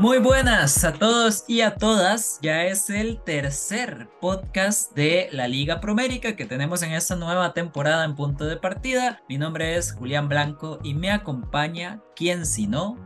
Muy 0.00 0.16
buenas 0.16 0.82
a 0.82 0.94
todos 0.94 1.44
y 1.46 1.60
a 1.60 1.74
todas. 1.74 2.38
Ya 2.40 2.64
es 2.64 2.88
el 2.88 3.22
tercer 3.22 4.08
podcast 4.18 4.94
de 4.94 5.28
la 5.30 5.46
Liga 5.46 5.78
Promérica 5.78 6.36
que 6.36 6.46
tenemos 6.46 6.82
en 6.82 6.92
esta 6.92 7.16
nueva 7.16 7.52
temporada 7.52 8.06
en 8.06 8.16
punto 8.16 8.46
de 8.46 8.56
partida. 8.56 9.20
Mi 9.28 9.36
nombre 9.36 9.76
es 9.76 9.92
Julián 9.92 10.26
Blanco 10.26 10.78
y 10.82 10.94
me 10.94 11.10
acompaña, 11.10 12.00
¿quién 12.16 12.46
si 12.46 12.66
no? 12.66 12.96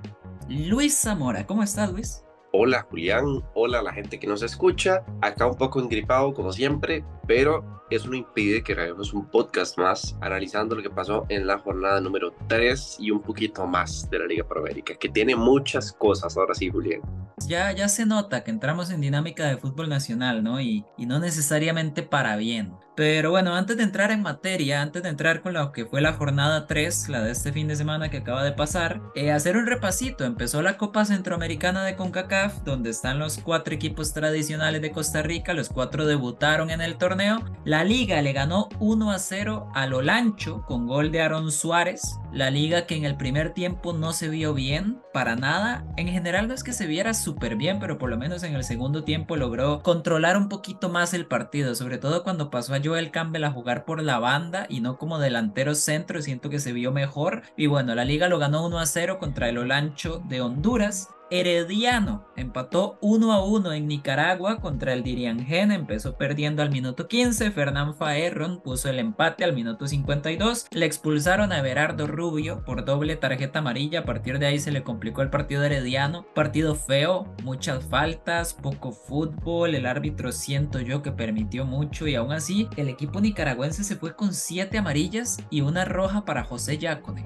Luis 0.49 0.97
Zamora. 0.97 1.45
¿Cómo 1.49 1.65
estás, 1.65 1.91
Luis? 1.91 2.24
Hola 2.57 2.87
Julián, 2.89 3.43
hola 3.55 3.83
la 3.83 3.93
gente 3.93 4.21
que 4.21 4.29
nos 4.29 4.41
escucha. 4.41 5.05
Acá 5.21 5.45
un 5.45 5.57
poco 5.57 5.81
engripado 5.81 6.33
como 6.33 6.53
siempre, 6.53 7.05
pero 7.27 7.83
eso 7.91 8.09
no 8.09 8.15
impide 8.15 8.63
que 8.63 8.75
grabemos 8.75 9.13
un 9.13 9.29
podcast 9.29 9.77
más 9.77 10.17
analizando 10.21 10.77
lo 10.77 10.83
que 10.83 10.89
pasó 10.89 11.27
en 11.31 11.49
la 11.49 11.59
jornada 11.59 12.01
número 12.01 12.33
3 12.47 12.99
y 13.01 13.11
un 13.11 13.23
poquito 13.23 13.67
más 13.67 14.09
de 14.09 14.21
la 14.21 14.27
Liga 14.27 14.47
Promérica, 14.47 14.95
que 14.95 15.09
tiene 15.09 15.35
muchas 15.35 15.93
cosas. 15.95 16.37
Ahora 16.37 16.55
sí, 16.55 16.71
Julián. 16.71 17.01
Ya, 17.49 17.73
ya 17.73 17.89
se 17.89 18.07
nota 18.07 18.45
que 18.45 18.53
entramos 18.53 18.89
en 18.93 19.01
dinámica 19.01 19.49
de 19.49 19.57
fútbol 19.57 19.89
nacional, 19.89 20.45
¿no? 20.45 20.61
Y 20.61 20.85
no 20.97 21.19
necesariamente 21.19 22.05
para 22.05 22.37
bien. 22.37 22.73
Pero 22.97 23.33
bueno, 23.33 23.55
antes 23.55 23.77
de 23.77 23.83
entrar 23.83 24.13
en 24.13 24.23
materia, 24.23 24.81
antes 24.81 25.03
de 25.03 25.09
entrar 25.09 25.43
con 25.43 25.55
lo 25.55 25.73
que 25.73 25.85
fue 25.85 26.01
la 26.01 26.13
jornada 26.13 26.69
3, 26.69 27.09
la 27.09 27.23
de 27.23 27.33
este 27.33 27.53
fin 27.53 27.67
de 27.67 27.75
semana 27.75 28.09
que 28.09 28.19
acaba 28.19 28.45
de 28.45 28.53
pasar, 28.53 29.01
eh, 29.17 29.33
hacer 29.33 29.57
un 29.57 29.67
repasito. 29.67 30.25
Empezó 30.25 30.63
la 30.63 30.77
Copa 30.77 31.05
Centroamericana 31.05 31.85
de 31.85 31.97
CONCACAF, 31.97 32.63
donde 32.63 32.91
están 32.91 33.19
los 33.19 33.39
cuatro 33.39 33.75
equipos 33.75 34.13
tradicionales 34.13 34.81
de 34.81 34.93
Costa 34.93 35.23
Rica, 35.23 35.55
los 35.55 35.71
cuatro 35.71 36.07
debutaron 36.07 36.71
en 36.71 36.81
el 36.81 36.97
torneo. 36.97 37.43
La 37.65 37.83
liga 37.83 38.23
le 38.23 38.33
ganó 38.33 38.69
1 38.79 39.11
a 39.11 39.19
0 39.19 39.71
a 39.75 39.87
Lolancho 39.87 40.63
con 40.63 40.87
gol 40.87 41.11
de 41.11 41.21
Aaron 41.21 41.51
Suárez. 41.51 42.21
La 42.33 42.51
liga 42.51 42.87
que 42.87 42.97
en 42.97 43.05
el 43.05 43.17
primer 43.17 43.51
tiempo 43.51 43.93
no 43.93 44.13
se 44.13 44.29
vio 44.29 44.55
bien, 44.55 45.01
para 45.13 45.37
nada. 45.37 45.87
En 45.97 46.09
general 46.09 46.49
no 46.49 46.55
es 46.55 46.65
que 46.65 46.73
se 46.73 46.87
viera 46.87 47.15
súper 47.15 47.57
bien, 47.57 47.79
pero 47.79 47.99
por 47.99 48.11
lo 48.11 48.19
menos 48.19 48.43
en 48.43 48.55
el 48.55 48.65
segundo 48.65 49.05
tiempo 49.05 49.37
logró 49.37 49.83
controlar 49.83 50.37
un 50.37 50.49
poquito 50.49 50.89
más 50.89 51.15
el 51.15 51.27
partido, 51.27 51.75
sobre 51.75 51.99
todo 51.99 52.25
cuando 52.25 52.51
pasó 52.51 52.75
a 52.75 52.84
Joel 52.85 53.11
Campbell 53.11 53.45
a 53.45 53.51
jugar 53.51 53.85
por 53.85 54.03
la 54.03 54.19
banda 54.19 54.67
y 54.69 54.81
no 54.81 54.99
como 54.99 55.19
delantero 55.19 55.75
centro, 55.75 56.21
siento 56.21 56.51
que 56.51 56.59
se 56.59 56.73
vio 56.73 56.93
mejor. 56.93 57.43
Y 57.57 57.67
bueno, 57.67 57.95
la 57.95 58.05
liga 58.05 58.29
lo 58.29 58.39
ganó 58.39 58.67
1 58.67 58.79
a 58.79 58.87
0 58.87 59.19
contra 59.19 59.49
el 59.49 59.59
Olancho 59.59 60.23
de 60.29 60.41
Honduras. 60.41 61.09
Herediano 61.31 62.27
empató 62.37 62.99
1 63.01 63.33
a 63.33 63.45
1 63.45 63.73
en 63.73 63.89
Nicaragua 63.89 64.61
contra 64.61 64.93
el 64.93 65.03
Diriangen, 65.03 65.73
empezó 65.73 66.17
perdiendo 66.17 66.63
al 66.63 66.71
minuto 66.71 67.09
15, 67.09 67.51
Fernán 67.51 67.95
Faerron 67.95 68.61
puso 68.61 68.89
el 68.91 68.99
empate 68.99 69.43
al 69.43 69.55
minuto 69.55 69.87
52, 69.87 70.67
le 70.71 70.87
expulsaron 70.87 71.53
a 71.53 71.63
Berardo 71.63 72.07
Rubio 72.07 72.63
por 72.65 72.85
doble 72.85 73.17
tarjeta 73.17 73.61
amarilla, 73.61 74.01
a 74.01 74.05
partir 74.05 74.39
de 74.39 74.47
ahí 74.47 74.59
se 74.59 74.73
le 74.73 74.83
complicó 74.83 75.23
el 75.23 75.31
partido 75.31 75.63
de 75.63 75.69
Herediano, 75.69 76.27
partido 76.35 76.75
feo, 76.75 77.27
muchas 77.43 77.85
faltas, 77.85 78.53
poco 78.53 78.93
fútbol, 78.93 79.75
el 79.75 79.87
árbitro 79.87 80.31
siento 80.31 80.81
yo 80.81 81.03
que 81.03 81.13
permitió 81.13 81.65
mucho 81.65 82.07
y 82.07 82.15
aún 82.15 82.33
así 82.33 82.69
el 82.77 82.89
equipo 82.89 83.21
nicaragüense 83.21 83.83
se 83.83 83.97
fue 83.97 84.15
con 84.15 84.35
7 84.35 84.77
amarillas 84.79 85.39
y 85.51 85.63
una 85.63 85.85
roja 85.85 86.25
para 86.25 86.45
José 86.45 86.79
Yacone. 86.79 87.25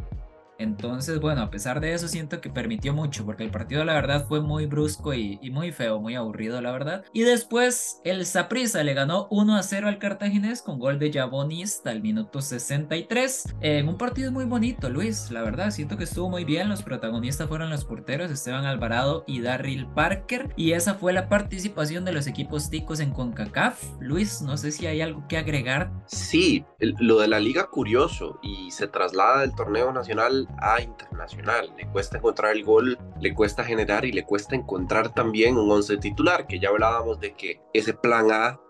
Entonces, 0.59 1.21
bueno, 1.21 1.43
a 1.43 1.51
pesar 1.51 1.81
de 1.81 1.95
eso, 1.95 2.09
siento 2.09 2.41
que 2.41 2.51
permitió 2.51 2.93
mucho, 2.93 3.25
porque 3.25 3.45
el 3.45 3.51
partido, 3.51 3.85
la 3.85 3.95
verdad, 3.95 4.27
fue 4.27 4.41
muy 4.41 4.67
brusco 4.67 5.15
y, 5.15 5.39
muy 5.51 5.73
feo, 5.73 6.01
muy 6.01 6.15
aburrido, 6.17 6.61
la 6.61 6.73
verdad. 6.73 7.05
Y 7.13 7.23
después, 7.23 8.01
el 8.05 8.27
Saprissa 8.27 8.83
le 8.83 8.95
ganó 8.95 9.29
1 9.31 9.57
a 9.57 9.63
0 9.63 9.89
al 9.89 9.99
Cartaginés 9.99 10.63
con 10.63 10.79
gol 10.79 10.99
de 10.99 11.13
Jabonista 11.13 11.91
al 11.91 12.03
minuto 12.03 12.43
63. 12.43 13.55
En 13.61 13.89
un 13.89 13.97
partido 13.97 14.33
muy 14.33 14.45
bonito, 14.45 14.91
Luis, 14.91 15.31
la 15.31 15.43
verdad, 15.43 15.71
siento 15.71 15.97
que 15.97 16.05
estuvo 16.05 16.29
muy 16.29 16.45
bien. 16.45 16.69
Los 16.69 16.83
protagonistas 16.83 17.49
fueron 17.49 17.71
los 17.71 17.85
porteros 17.85 18.31
Esteban 18.31 18.65
Alvarado 18.65 19.25
y 19.27 19.41
Darryl 19.41 19.87
Parker. 19.95 20.53
Y 20.57 20.73
esa 20.73 20.95
fue 20.95 21.13
la 21.13 21.29
participación 21.29 22.05
de 22.05 22.13
los 22.13 22.27
equipos 22.27 22.69
ticos 22.69 23.01
en 23.01 23.13
CONCACAF. 23.13 23.83
Luis, 24.01 24.43
no 24.43 24.57
sé 24.57 24.73
si 24.73 24.87
hay 24.87 25.01
algo 25.01 25.27
que 25.29 25.39
agregar. 25.39 25.93
Sí, 26.07 26.65
lo 26.81 27.21
de 27.21 27.29
la 27.29 27.39
liga 27.39 27.69
curioso 27.71 28.41
y 28.43 28.71
se 28.71 28.89
traslada 28.89 29.41
del 29.41 29.55
torneo 29.55 29.93
nacional 29.93 30.48
a 30.59 30.81
internacional. 30.81 31.73
Le 31.77 31.87
cuesta 31.89 32.19
encontrar 32.19 32.53
el 32.53 32.65
gol, 32.65 32.99
le 33.21 33.35
cuesta 33.35 33.65
generar 33.65 34.05
y 34.05 34.13
le 34.13 34.25
cuesta 34.25 34.57
encontrar 34.57 35.15
también 35.15 35.57
un 35.57 35.71
once 35.71 35.97
titular, 35.97 36.47
que 36.47 36.59
ya 36.59 36.69
hablábamos 36.69 37.21
de 37.21 37.35
que 37.35 37.61
ese 37.73 37.95
plan 37.95 38.31
A 38.31 38.61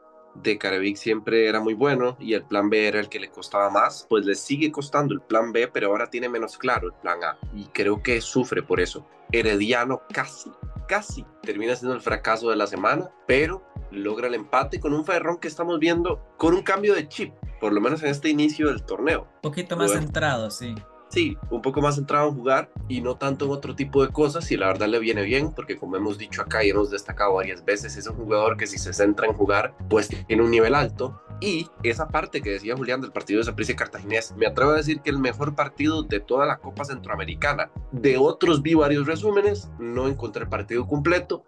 de 0.43 0.59
Carevic 0.59 0.97
siempre 0.97 1.49
era 1.49 1.61
muy 1.61 1.75
bueno 1.75 2.17
y 2.21 2.35
el 2.35 2.45
plan 2.45 2.71
B 2.71 2.87
era 2.87 3.01
el 3.01 3.09
que 3.09 3.21
le 3.21 3.31
costaba 3.31 3.71
más, 3.71 4.07
pues 4.09 4.25
le 4.25 4.35
sigue 4.35 4.71
costando 4.71 5.15
el 5.15 5.21
plan 5.21 5.53
B, 5.53 5.69
pero 5.69 5.89
ahora 5.89 6.11
tiene 6.11 6.29
menos 6.29 6.59
claro 6.59 6.89
el 6.89 6.95
plan 6.95 7.23
A 7.25 7.39
y 7.55 7.67
creo 7.67 8.03
que 8.03 8.21
sufre 8.21 8.63
por 8.63 8.81
eso. 8.81 9.07
Herediano 9.33 10.03
casi, 10.13 10.51
casi 10.87 11.25
termina 11.43 11.77
siendo 11.77 11.95
el 11.95 12.01
fracaso 12.01 12.51
de 12.51 12.57
la 12.57 12.67
semana, 12.67 13.11
pero 13.27 13.63
logra 13.91 14.29
el 14.29 14.35
empate 14.35 14.81
con 14.81 14.93
un 14.93 15.05
Ferrón 15.05 15.39
que 15.39 15.49
estamos 15.49 15.79
viendo 15.79 16.21
con 16.37 16.55
un 16.55 16.63
cambio 16.63 16.95
de 16.95 17.09
chip, 17.09 17.35
por 17.61 17.73
lo 17.73 17.81
menos 17.81 18.03
en 18.03 18.11
este 18.11 18.29
inicio 18.29 18.69
del 18.69 18.85
torneo. 18.85 19.23
Un 19.23 19.41
poquito 19.43 19.77
más 19.77 19.93
centrado, 19.93 20.51
sí 20.51 20.75
sí, 21.09 21.37
un 21.51 21.63
poco 21.63 21.81
más 21.81 21.97
centrado 21.97 22.29
en 22.29 22.35
jugar 22.35 22.71
y 22.89 23.01
no 23.01 23.17
tanto 23.17 23.47
en 23.47 23.51
otro 23.53 23.75
tipo 23.75 24.05
de 24.05 24.13
cosas 24.13 24.51
y 24.51 24.57
la 24.57 24.67
verdad 24.67 24.89
le 24.89 24.99
viene 24.99 25.23
bien 25.23 25.53
porque 25.53 25.77
como 25.77 25.97
hemos 25.97 26.19
dicho 26.19 26.43
acá 26.43 26.65
y 26.65 26.71
hemos 26.71 26.91
destacado 26.91 27.35
varias 27.35 27.65
veces, 27.65 27.97
es 27.97 28.07
un 28.07 28.17
jugador 28.17 28.57
que 28.57 28.67
si 28.67 28.79
se 28.79 28.93
centra 28.93 29.27
en 29.27 29.35
jugar 29.35 29.75
pues 29.89 30.09
tiene 30.27 30.43
un 30.43 30.51
nivel 30.51 30.75
alto 30.75 31.21
y 31.41 31.69
esa 31.83 32.09
parte 32.09 32.43
que 32.43 32.51
decía 32.51 32.77
Julián 32.77 33.01
del 33.01 33.13
partido 33.13 33.39
de 33.39 33.45
Saprissa 33.45 33.77
Cartaginés, 33.77 34.35
me 34.37 34.47
atrevo 34.47 34.73
a 34.73 34.77
decir 34.77 35.01
que 35.01 35.11
el 35.11 35.19
mejor 35.19 35.55
partido 35.55 36.03
de 36.03 36.21
toda 36.21 36.47
la 36.47 36.59
Copa 36.59 36.85
Centroamericana. 36.85 37.71
De 37.93 38.19
otros 38.19 38.63
vi 38.63 38.75
varios 38.75 39.07
resúmenes, 39.07 39.71
no 39.79 40.09
encontré 40.09 40.43
el 40.43 40.49
partido 40.49 40.87
completo, 40.87 41.45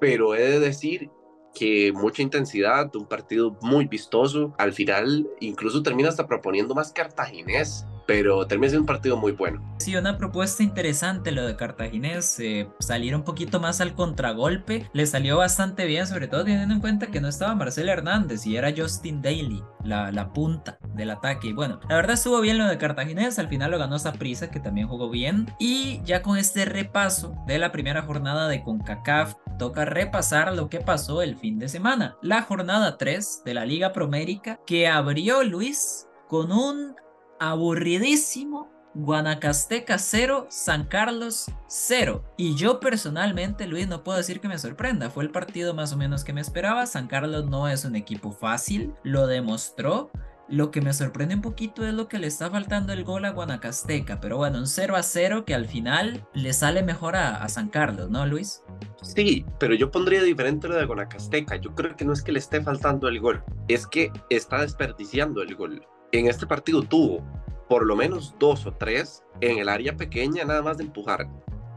pero 0.00 0.34
he 0.34 0.42
de 0.42 0.60
decir 0.60 1.10
que 1.54 1.92
mucha 1.92 2.22
intensidad, 2.22 2.94
un 2.96 3.06
partido 3.06 3.56
muy 3.60 3.86
vistoso. 3.86 4.54
Al 4.58 4.72
final, 4.72 5.28
incluso 5.40 5.82
termina 5.82 6.08
hasta 6.08 6.26
proponiendo 6.26 6.74
más 6.74 6.92
cartaginés 6.92 7.86
pero 8.06 8.46
termina 8.46 8.70
siendo 8.70 8.82
un 8.82 8.86
partido 8.86 9.16
muy 9.16 9.32
bueno. 9.32 9.62
Sí, 9.78 9.96
una 9.96 10.16
propuesta 10.16 10.62
interesante 10.62 11.32
lo 11.32 11.44
de 11.44 11.56
Cartaginés, 11.56 12.38
eh, 12.38 12.68
salir 12.78 13.16
un 13.16 13.24
poquito 13.24 13.58
más 13.58 13.80
al 13.80 13.94
contragolpe, 13.94 14.88
le 14.92 15.06
salió 15.06 15.38
bastante 15.38 15.86
bien, 15.86 16.06
sobre 16.06 16.28
todo 16.28 16.44
teniendo 16.44 16.74
en 16.74 16.80
cuenta 16.80 17.08
que 17.08 17.20
no 17.20 17.28
estaba 17.28 17.54
Marcelo 17.54 17.90
Hernández 17.90 18.46
y 18.46 18.56
era 18.56 18.72
Justin 18.76 19.22
Daly, 19.22 19.62
la, 19.84 20.12
la 20.12 20.32
punta 20.32 20.78
del 20.94 21.10
ataque. 21.10 21.48
Y 21.48 21.52
bueno, 21.52 21.80
la 21.88 21.96
verdad 21.96 22.14
estuvo 22.14 22.40
bien 22.40 22.58
lo 22.58 22.66
de 22.66 22.78
Cartaginés, 22.78 23.38
al 23.38 23.48
final 23.48 23.72
lo 23.72 23.78
ganó 23.78 23.98
Saprisa, 23.98 24.50
que 24.50 24.60
también 24.60 24.86
jugó 24.86 25.10
bien. 25.10 25.52
Y 25.58 26.00
ya 26.04 26.22
con 26.22 26.38
este 26.38 26.64
repaso 26.64 27.34
de 27.46 27.58
la 27.58 27.72
primera 27.72 28.02
jornada 28.02 28.48
de 28.48 28.62
CONCACAF, 28.62 29.34
toca 29.58 29.84
repasar 29.84 30.54
lo 30.54 30.68
que 30.68 30.80
pasó 30.80 31.22
el 31.22 31.36
fin 31.36 31.58
de 31.58 31.68
semana. 31.68 32.16
La 32.22 32.42
jornada 32.42 32.98
3 32.98 33.42
de 33.44 33.54
la 33.54 33.64
Liga 33.64 33.92
Promérica 33.92 34.58
que 34.66 34.88
abrió 34.88 35.42
Luis 35.42 36.08
con 36.28 36.52
un 36.52 36.94
aburridísimo 37.42 38.70
Guanacasteca 38.94 39.98
0, 39.98 40.46
San 40.48 40.84
Carlos 40.84 41.50
0. 41.66 42.22
Y 42.36 42.54
yo 42.54 42.78
personalmente, 42.78 43.66
Luis, 43.66 43.88
no 43.88 44.04
puedo 44.04 44.18
decir 44.18 44.38
que 44.38 44.46
me 44.46 44.58
sorprenda. 44.58 45.10
Fue 45.10 45.24
el 45.24 45.30
partido 45.30 45.74
más 45.74 45.92
o 45.92 45.96
menos 45.96 46.22
que 46.22 46.32
me 46.32 46.40
esperaba. 46.40 46.86
San 46.86 47.08
Carlos 47.08 47.46
no 47.46 47.66
es 47.68 47.84
un 47.84 47.96
equipo 47.96 48.30
fácil, 48.30 48.94
lo 49.02 49.26
demostró. 49.26 50.12
Lo 50.48 50.70
que 50.70 50.82
me 50.82 50.92
sorprende 50.92 51.34
un 51.34 51.40
poquito 51.40 51.84
es 51.84 51.94
lo 51.94 52.06
que 52.06 52.18
le 52.18 52.26
está 52.28 52.48
faltando 52.50 52.92
el 52.92 53.02
gol 53.02 53.24
a 53.24 53.30
Guanacasteca. 53.30 54.20
Pero 54.20 54.36
bueno, 54.36 54.58
un 54.58 54.66
0 54.68 54.94
a 54.94 55.02
0 55.02 55.44
que 55.44 55.54
al 55.54 55.66
final 55.66 56.24
le 56.34 56.52
sale 56.52 56.84
mejor 56.84 57.16
a, 57.16 57.42
a 57.42 57.48
San 57.48 57.70
Carlos, 57.70 58.08
¿no, 58.08 58.24
Luis? 58.26 58.62
Sí, 59.02 59.44
pero 59.58 59.74
yo 59.74 59.90
pondría 59.90 60.22
diferente 60.22 60.68
lo 60.68 60.76
de 60.76 60.84
Guanacasteca. 60.84 61.56
Yo 61.56 61.74
creo 61.74 61.96
que 61.96 62.04
no 62.04 62.12
es 62.12 62.22
que 62.22 62.30
le 62.30 62.38
esté 62.38 62.62
faltando 62.62 63.08
el 63.08 63.18
gol, 63.18 63.42
es 63.66 63.86
que 63.86 64.12
está 64.28 64.60
desperdiciando 64.60 65.42
el 65.42 65.56
gol 65.56 65.82
en 66.12 66.28
este 66.28 66.46
partido 66.46 66.82
tuvo 66.82 67.22
por 67.68 67.86
lo 67.86 67.96
menos 67.96 68.34
dos 68.38 68.66
o 68.66 68.72
tres 68.72 69.24
en 69.40 69.58
el 69.58 69.68
área 69.68 69.96
pequeña 69.96 70.44
nada 70.44 70.62
más 70.62 70.76
de 70.76 70.84
empujar 70.84 71.26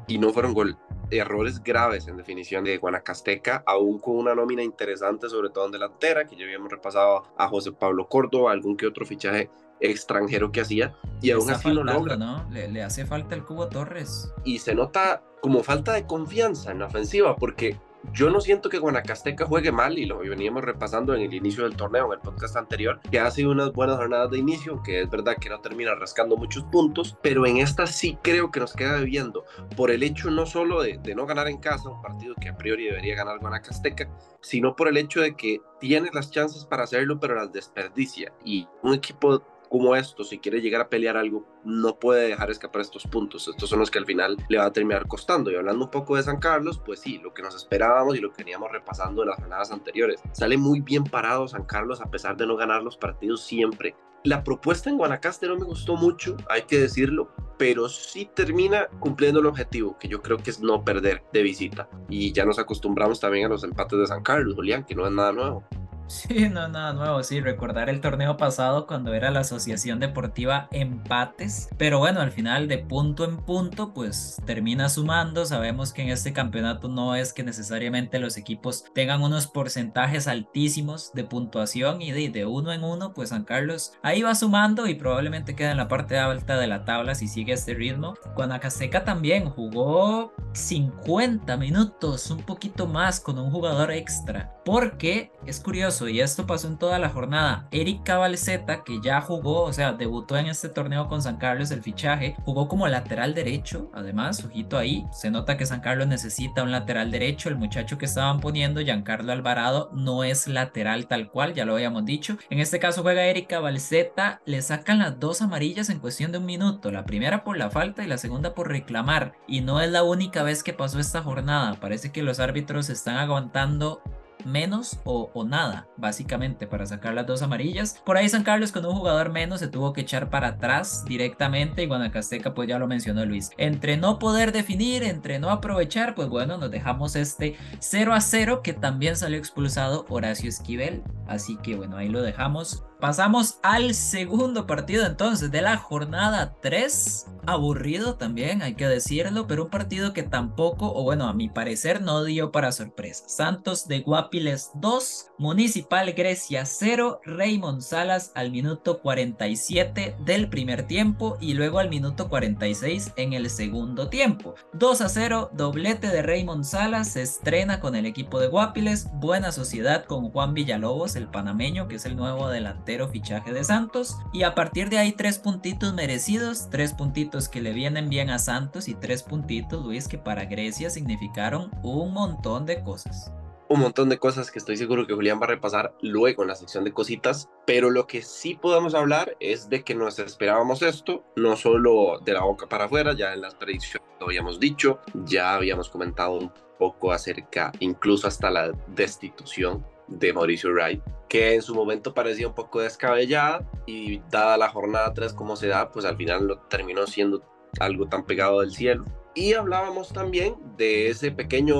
y 0.07 0.17
no 0.17 0.31
fueron 0.31 0.53
gol. 0.53 0.77
Errores 1.11 1.63
graves 1.63 2.07
en 2.07 2.17
definición 2.17 2.63
de 2.63 2.77
Guanacasteca, 2.77 3.63
aún 3.65 3.99
con 3.99 4.17
una 4.17 4.35
nómina 4.35 4.63
interesante, 4.63 5.29
sobre 5.29 5.49
todo 5.49 5.67
en 5.67 5.71
delantera, 5.71 6.25
que 6.25 6.35
ya 6.35 6.45
habíamos 6.45 6.71
repasado 6.71 7.23
a 7.37 7.47
José 7.47 7.71
Pablo 7.71 8.09
Córdoba, 8.09 8.51
algún 8.51 8.75
que 8.75 8.87
otro 8.87 9.05
fichaje 9.05 9.49
extranjero 9.79 10.51
que 10.51 10.61
hacía, 10.61 10.95
y 11.21 11.31
aún 11.31 11.49
así 11.49 11.69
lo 11.69 11.83
logra. 11.83 12.17
¿no? 12.17 12.47
Le, 12.51 12.67
le 12.69 12.81
hace 12.81 13.05
falta 13.05 13.35
el 13.35 13.43
Cubo 13.43 13.67
Torres. 13.67 14.33
Y 14.43 14.59
se 14.59 14.73
nota 14.73 15.23
como 15.41 15.63
falta 15.63 15.93
de 15.93 16.07
confianza 16.07 16.71
en 16.71 16.79
la 16.79 16.87
ofensiva, 16.87 17.35
porque 17.35 17.77
yo 18.13 18.29
no 18.29 18.41
siento 18.41 18.69
que 18.69 18.79
Guanacasteca 18.79 19.45
juegue 19.45 19.71
mal 19.71 19.97
y 19.97 20.05
lo 20.05 20.19
veníamos 20.19 20.63
repasando 20.63 21.13
en 21.13 21.21
el 21.21 21.33
inicio 21.33 21.63
del 21.63 21.75
torneo, 21.75 22.07
en 22.07 22.13
el 22.13 22.19
podcast 22.19 22.55
anterior, 22.57 22.99
que 23.09 23.19
ha 23.19 23.29
sido 23.31 23.51
unas 23.51 23.71
buenas 23.73 23.97
jornadas 23.97 24.31
de 24.31 24.39
inicio, 24.39 24.81
que 24.83 25.01
es 25.01 25.09
verdad 25.09 25.37
que 25.39 25.49
no 25.49 25.59
termina 25.61 25.95
rascando 25.95 26.37
muchos 26.37 26.63
puntos, 26.65 27.17
pero 27.21 27.45
en 27.45 27.57
esta 27.57 27.87
sí 27.87 28.17
creo 28.21 28.51
que 28.51 28.59
nos 28.59 28.73
queda 28.73 28.97
viviendo 28.97 29.45
por 29.75 29.91
el 29.91 30.03
hecho 30.03 30.29
no 30.29 30.45
solo 30.45 30.81
de, 30.81 30.97
de 30.97 31.15
no 31.15 31.25
ganar 31.25 31.47
en 31.47 31.57
casa, 31.57 31.89
un 31.89 32.01
partido 32.01 32.35
que 32.39 32.49
a 32.49 32.57
priori 32.57 32.85
debería 32.85 33.15
ganar 33.15 33.39
Guanacasteca, 33.39 34.09
sino 34.41 34.75
por 34.75 34.87
el 34.87 34.97
hecho 34.97 35.21
de 35.21 35.35
que 35.35 35.61
tiene 35.79 36.09
las 36.13 36.31
chances 36.31 36.65
para 36.65 36.83
hacerlo, 36.83 37.19
pero 37.19 37.35
las 37.35 37.51
desperdicia. 37.51 38.33
Y 38.43 38.67
un 38.83 38.93
equipo 38.93 39.43
como 39.77 39.93
esto, 39.93 40.23
si 40.23 40.37
quiere 40.39 40.61
llegar 40.61 40.79
a 40.79 40.87
pelear 40.87 41.17
algo, 41.17 41.45
no 41.65 41.99
puede 41.99 42.29
dejar 42.29 42.49
escapar 42.49 42.81
estos 42.81 43.05
puntos. 43.05 43.45
Estos 43.49 43.69
son 43.69 43.79
los 43.79 43.91
que 43.91 43.99
al 43.99 44.05
final 44.05 44.37
le 44.47 44.57
va 44.57 44.63
a 44.63 44.71
terminar 44.71 45.05
costando. 45.05 45.51
Y 45.51 45.55
hablando 45.55 45.83
un 45.83 45.91
poco 45.91 46.15
de 46.15 46.23
San 46.23 46.39
Carlos, 46.39 46.81
pues 46.85 47.01
sí, 47.01 47.17
lo 47.21 47.33
que 47.33 47.41
nos 47.41 47.57
esperábamos 47.57 48.15
y 48.15 48.21
lo 48.21 48.31
que 48.31 48.45
veníamos 48.45 48.71
repasando 48.71 49.23
en 49.23 49.27
las 49.27 49.37
jornadas 49.37 49.71
anteriores. 49.71 50.21
Sale 50.31 50.55
muy 50.55 50.79
bien 50.79 51.03
parado 51.03 51.45
San 51.49 51.65
Carlos 51.65 51.99
a 51.99 52.09
pesar 52.09 52.37
de 52.37 52.47
no 52.47 52.55
ganar 52.55 52.83
los 52.83 52.95
partidos 52.95 53.41
siempre. 53.41 53.97
La 54.23 54.45
propuesta 54.45 54.89
en 54.89 54.97
Guanacaste 54.97 55.45
no 55.45 55.57
me 55.57 55.65
gustó 55.65 55.97
mucho, 55.97 56.37
hay 56.49 56.61
que 56.61 56.79
decirlo, 56.79 57.29
pero 57.59 57.89
sí 57.89 58.29
termina 58.33 58.87
cumpliendo 58.99 59.41
el 59.41 59.45
objetivo, 59.45 59.99
que 59.99 60.07
yo 60.07 60.21
creo 60.21 60.37
que 60.37 60.51
es 60.51 60.61
no 60.61 60.85
perder 60.85 61.21
de 61.33 61.43
visita. 61.43 61.89
Y 62.09 62.31
ya 62.31 62.45
nos 62.45 62.57
acostumbramos 62.57 63.19
también 63.19 63.45
a 63.45 63.49
los 63.49 63.65
empates 63.65 63.99
de 63.99 64.07
San 64.07 64.23
Carlos, 64.23 64.55
Julián, 64.55 64.85
que 64.85 64.95
no 64.95 65.05
es 65.05 65.11
nada 65.11 65.33
nuevo. 65.33 65.63
Sí, 66.07 66.49
no, 66.49 66.67
nada 66.67 66.93
nuevo, 66.93 67.23
sí, 67.23 67.41
recordar 67.41 67.89
el 67.89 67.99
torneo 67.99 68.37
pasado 68.37 68.85
cuando 68.85 69.15
era 69.15 69.31
la 69.31 69.39
Asociación 69.39 69.99
Deportiva 69.99 70.67
Empates, 70.71 71.69
pero 71.77 71.97
bueno, 71.97 72.21
al 72.21 72.31
final 72.31 72.67
de 72.67 72.77
punto 72.77 73.25
en 73.25 73.37
punto, 73.37 73.91
pues 73.91 74.39
termina 74.45 74.87
sumando, 74.89 75.45
sabemos 75.45 75.93
que 75.93 76.03
en 76.03 76.09
este 76.09 76.31
campeonato 76.31 76.89
no 76.89 77.15
es 77.15 77.33
que 77.33 77.43
necesariamente 77.43 78.19
los 78.19 78.37
equipos 78.37 78.85
tengan 78.93 79.23
unos 79.23 79.47
porcentajes 79.47 80.27
altísimos 80.27 81.11
de 81.13 81.23
puntuación 81.23 82.03
y 82.03 82.11
de, 82.11 82.29
de 82.29 82.45
uno 82.45 82.71
en 82.71 82.83
uno, 82.83 83.13
pues 83.13 83.29
San 83.29 83.43
Carlos 83.43 83.93
ahí 84.03 84.21
va 84.21 84.35
sumando 84.35 84.85
y 84.85 84.93
probablemente 84.93 85.55
queda 85.55 85.71
en 85.71 85.77
la 85.77 85.87
parte 85.87 86.19
alta 86.19 86.57
de 86.57 86.67
la 86.67 86.85
tabla 86.85 87.15
si 87.15 87.27
sigue 87.27 87.53
este 87.53 87.73
ritmo. 87.73 88.13
Guanacasteca 88.35 89.03
también 89.03 89.49
jugó 89.49 90.33
50 90.53 91.57
minutos, 91.57 92.29
un 92.29 92.43
poquito 92.43 92.85
más 92.85 93.19
con 93.19 93.39
un 93.39 93.49
jugador 93.49 93.91
extra, 93.91 94.55
porque 94.63 95.31
es 95.45 95.59
curioso, 95.59 95.94
y 96.01 96.19
esto 96.19 96.45
pasó 96.45 96.67
en 96.67 96.77
toda 96.77 96.99
la 96.99 97.09
jornada. 97.09 97.67
Eric 97.71 98.03
Cabalceta, 98.03 98.83
que 98.83 98.99
ya 99.01 99.21
jugó, 99.21 99.63
o 99.63 99.71
sea, 99.71 99.93
debutó 99.93 100.37
en 100.37 100.47
este 100.47 100.67
torneo 100.67 101.07
con 101.07 101.21
San 101.21 101.37
Carlos 101.37 101.71
el 101.71 101.81
fichaje, 101.81 102.35
jugó 102.43 102.67
como 102.67 102.87
lateral 102.87 103.33
derecho, 103.33 103.89
además, 103.93 104.43
ojito 104.43 104.77
ahí, 104.77 105.05
se 105.11 105.31
nota 105.31 105.57
que 105.57 105.65
San 105.65 105.79
Carlos 105.79 106.07
necesita 106.07 106.63
un 106.63 106.71
lateral 106.71 107.11
derecho, 107.11 107.47
el 107.47 107.55
muchacho 107.55 107.97
que 107.97 108.05
estaban 108.05 108.41
poniendo, 108.41 108.81
Giancarlo 108.81 109.31
Alvarado, 109.31 109.89
no 109.93 110.25
es 110.25 110.47
lateral 110.47 111.07
tal 111.07 111.29
cual, 111.29 111.53
ya 111.53 111.63
lo 111.65 111.73
habíamos 111.73 112.05
dicho. 112.05 112.37
En 112.49 112.59
este 112.59 112.79
caso 112.79 113.01
juega 113.01 113.25
Eric 113.25 113.47
Cabalceta, 113.47 114.41
le 114.45 114.61
sacan 114.61 114.99
las 114.99 115.19
dos 115.19 115.41
amarillas 115.41 115.89
en 115.89 115.99
cuestión 115.99 116.33
de 116.33 116.39
un 116.39 116.45
minuto, 116.45 116.91
la 116.91 117.05
primera 117.05 117.43
por 117.45 117.57
la 117.57 117.69
falta 117.69 118.03
y 118.03 118.07
la 118.07 118.17
segunda 118.17 118.53
por 118.53 118.69
reclamar, 118.69 119.33
y 119.47 119.61
no 119.61 119.79
es 119.79 119.89
la 119.89 120.03
única 120.03 120.43
vez 120.43 120.63
que 120.63 120.73
pasó 120.73 120.99
esta 120.99 121.23
jornada, 121.23 121.75
parece 121.79 122.11
que 122.11 122.23
los 122.23 122.39
árbitros 122.39 122.89
están 122.89 123.17
aguantando 123.17 124.01
menos 124.45 124.99
o, 125.03 125.29
nada, 125.43 125.87
básicamente, 125.97 126.67
para 126.67 126.85
sacar 126.85 127.13
las 127.13 127.25
dos 127.25 127.41
amarillas. 127.41 128.01
Por 128.05 128.17
ahí 128.17 128.29
San 128.29 128.43
Carlos 128.43 128.71
con 128.71 128.85
un 128.85 128.95
jugador 128.95 129.31
menos 129.31 129.59
se 129.59 129.67
tuvo 129.67 129.93
que 129.93 130.01
echar 130.01 130.29
para 130.29 130.49
atrás 130.49 131.03
directamente 131.05 131.83
y 131.83 131.87
Guanacasteca 131.87 132.53
pues 132.53 132.69
ya 132.69 132.79
lo 132.79 132.87
mencionó 132.87 133.25
Luis. 133.25 133.51
Entre 133.57 133.97
no 133.97 134.19
poder 134.19 134.51
definir, 134.51 135.03
entre 135.03 135.39
no 135.39 135.49
aprovechar, 135.49 136.15
pues 136.15 136.29
bueno, 136.29 136.57
nos 136.57 136.71
dejamos 136.71 137.15
este 137.15 137.55
0 137.79 138.13
a 138.13 138.21
0 138.21 138.61
que 138.63 138.73
también 138.73 139.15
salió 139.15 139.37
expulsado 139.37 140.05
Horacio 140.09 140.49
Esquivel. 140.49 141.03
Así 141.27 141.57
que 141.57 141.75
bueno, 141.75 141.97
ahí 141.97 142.09
lo 142.09 142.21
dejamos. 142.21 142.83
Pasamos 143.05 143.59
al 143.61 143.93
segundo 143.93 144.65
partido 144.65 145.05
entonces 145.05 145.51
de 145.51 145.61
la 145.61 145.77
jornada 145.77 146.55
3. 146.59 147.27
Aburrido 147.45 148.15
también, 148.15 148.63
hay 148.63 148.73
que 148.73 148.87
decirlo, 148.87 149.45
pero 149.45 149.65
un 149.65 149.69
partido 149.69 150.11
que 150.11 150.23
tampoco, 150.23 150.91
o 150.91 151.03
bueno, 151.03 151.27
a 151.27 151.33
mi 151.35 151.47
parecer 151.47 152.01
no 152.01 152.23
dio 152.23 152.51
para 152.51 152.71
sorpresa. 152.71 153.25
Santos 153.27 153.87
de 153.87 153.99
Guapiles 153.99 154.71
2, 154.73 155.27
Municipal 155.37 156.13
Grecia 156.13 156.65
0, 156.65 157.21
Raymond 157.23 157.81
Salas 157.81 158.31
al 158.33 158.49
minuto 158.49 158.99
47 158.99 160.15
del 160.25 160.49
primer 160.49 160.87
tiempo 160.87 161.37
y 161.39 161.53
luego 161.53 161.77
al 161.77 161.89
minuto 161.89 162.27
46 162.27 163.13
en 163.17 163.33
el 163.33 163.51
segundo 163.51 164.09
tiempo. 164.09 164.55
2 164.73 165.01
a 165.01 165.09
0, 165.09 165.51
doblete 165.53 166.07
de 166.07 166.23
Raymond 166.23 166.63
Salas, 166.63 167.09
se 167.09 167.21
estrena 167.21 167.79
con 167.79 167.95
el 167.95 168.07
equipo 168.07 168.39
de 168.39 168.47
Guapiles, 168.47 169.07
buena 169.13 169.51
sociedad 169.51 170.05
con 170.05 170.31
Juan 170.31 170.55
Villalobos, 170.55 171.15
el 171.15 171.27
panameño, 171.27 171.87
que 171.87 171.97
es 171.97 172.05
el 172.07 172.15
nuevo 172.15 172.49
delantero 172.49 172.94
fichaje 173.07 173.53
de 173.53 173.63
Santos. 173.63 174.17
Y 174.33 174.43
a 174.43 174.55
partir 174.55 174.89
de 174.89 174.97
ahí, 174.97 175.11
tres 175.11 175.37
puntitos 175.39 175.93
merecidos, 175.93 176.69
tres 176.69 176.93
puntitos 176.93 177.49
que 177.49 177.61
le 177.61 177.73
vienen 177.73 178.09
bien 178.09 178.29
a 178.29 178.39
Santos 178.39 178.87
y 178.87 178.95
tres 178.95 179.23
puntitos, 179.23 179.85
Luis, 179.85 180.07
que 180.07 180.17
para 180.17 180.45
Grecia 180.45 180.89
significaron 180.89 181.71
un 181.83 182.13
montón 182.13 182.65
de 182.65 182.81
cosas 182.81 183.31
un 183.67 183.79
montón 183.79 184.09
de 184.09 184.19
cosas 184.19 184.51
que 184.51 184.59
estoy 184.59 184.77
seguro 184.77 185.07
que 185.07 185.13
Julián 185.13 185.39
va 185.39 185.45
a 185.45 185.49
repasar 185.49 185.95
luego 186.01 186.43
en 186.43 186.49
la 186.49 186.55
sección 186.55 186.83
de 186.83 186.93
cositas, 186.93 187.49
pero 187.65 187.89
lo 187.89 188.05
que 188.05 188.21
sí 188.21 188.55
podemos 188.55 188.93
hablar 188.93 189.35
es 189.39 189.69
de 189.69 189.83
que 189.83 189.95
nos 189.95 190.19
esperábamos 190.19 190.81
esto, 190.81 191.23
no 191.35 191.55
solo 191.55 192.19
de 192.23 192.33
la 192.33 192.43
boca 192.43 192.67
para 192.67 192.85
afuera, 192.85 193.13
ya 193.13 193.33
en 193.33 193.41
las 193.41 193.55
predicciones 193.55 194.07
lo 194.19 194.27
habíamos 194.27 194.59
dicho, 194.59 194.99
ya 195.25 195.55
habíamos 195.55 195.89
comentado 195.89 196.33
un 196.33 196.51
poco 196.77 197.11
acerca, 197.11 197.71
incluso 197.79 198.27
hasta 198.27 198.51
la 198.51 198.71
destitución 198.87 199.85
de 200.07 200.33
Mauricio 200.33 200.71
Wright, 200.71 201.01
que 201.29 201.55
en 201.55 201.61
su 201.61 201.73
momento 201.73 202.13
parecía 202.13 202.47
un 202.47 202.55
poco 202.55 202.81
descabellada 202.81 203.69
y 203.85 204.19
dada 204.29 204.57
la 204.57 204.69
jornada 204.69 205.13
3 205.13 205.33
como 205.33 205.55
se 205.55 205.67
da, 205.67 205.91
pues 205.91 206.05
al 206.05 206.17
final 206.17 206.47
lo 206.47 206.59
terminó 206.59 207.07
siendo 207.07 207.41
algo 207.79 208.07
tan 208.07 208.25
pegado 208.25 208.61
del 208.61 208.71
cielo. 208.71 209.05
Y 209.33 209.53
hablábamos 209.53 210.13
también 210.13 210.55
de 210.77 211.09
ese 211.09 211.31
pequeño 211.31 211.77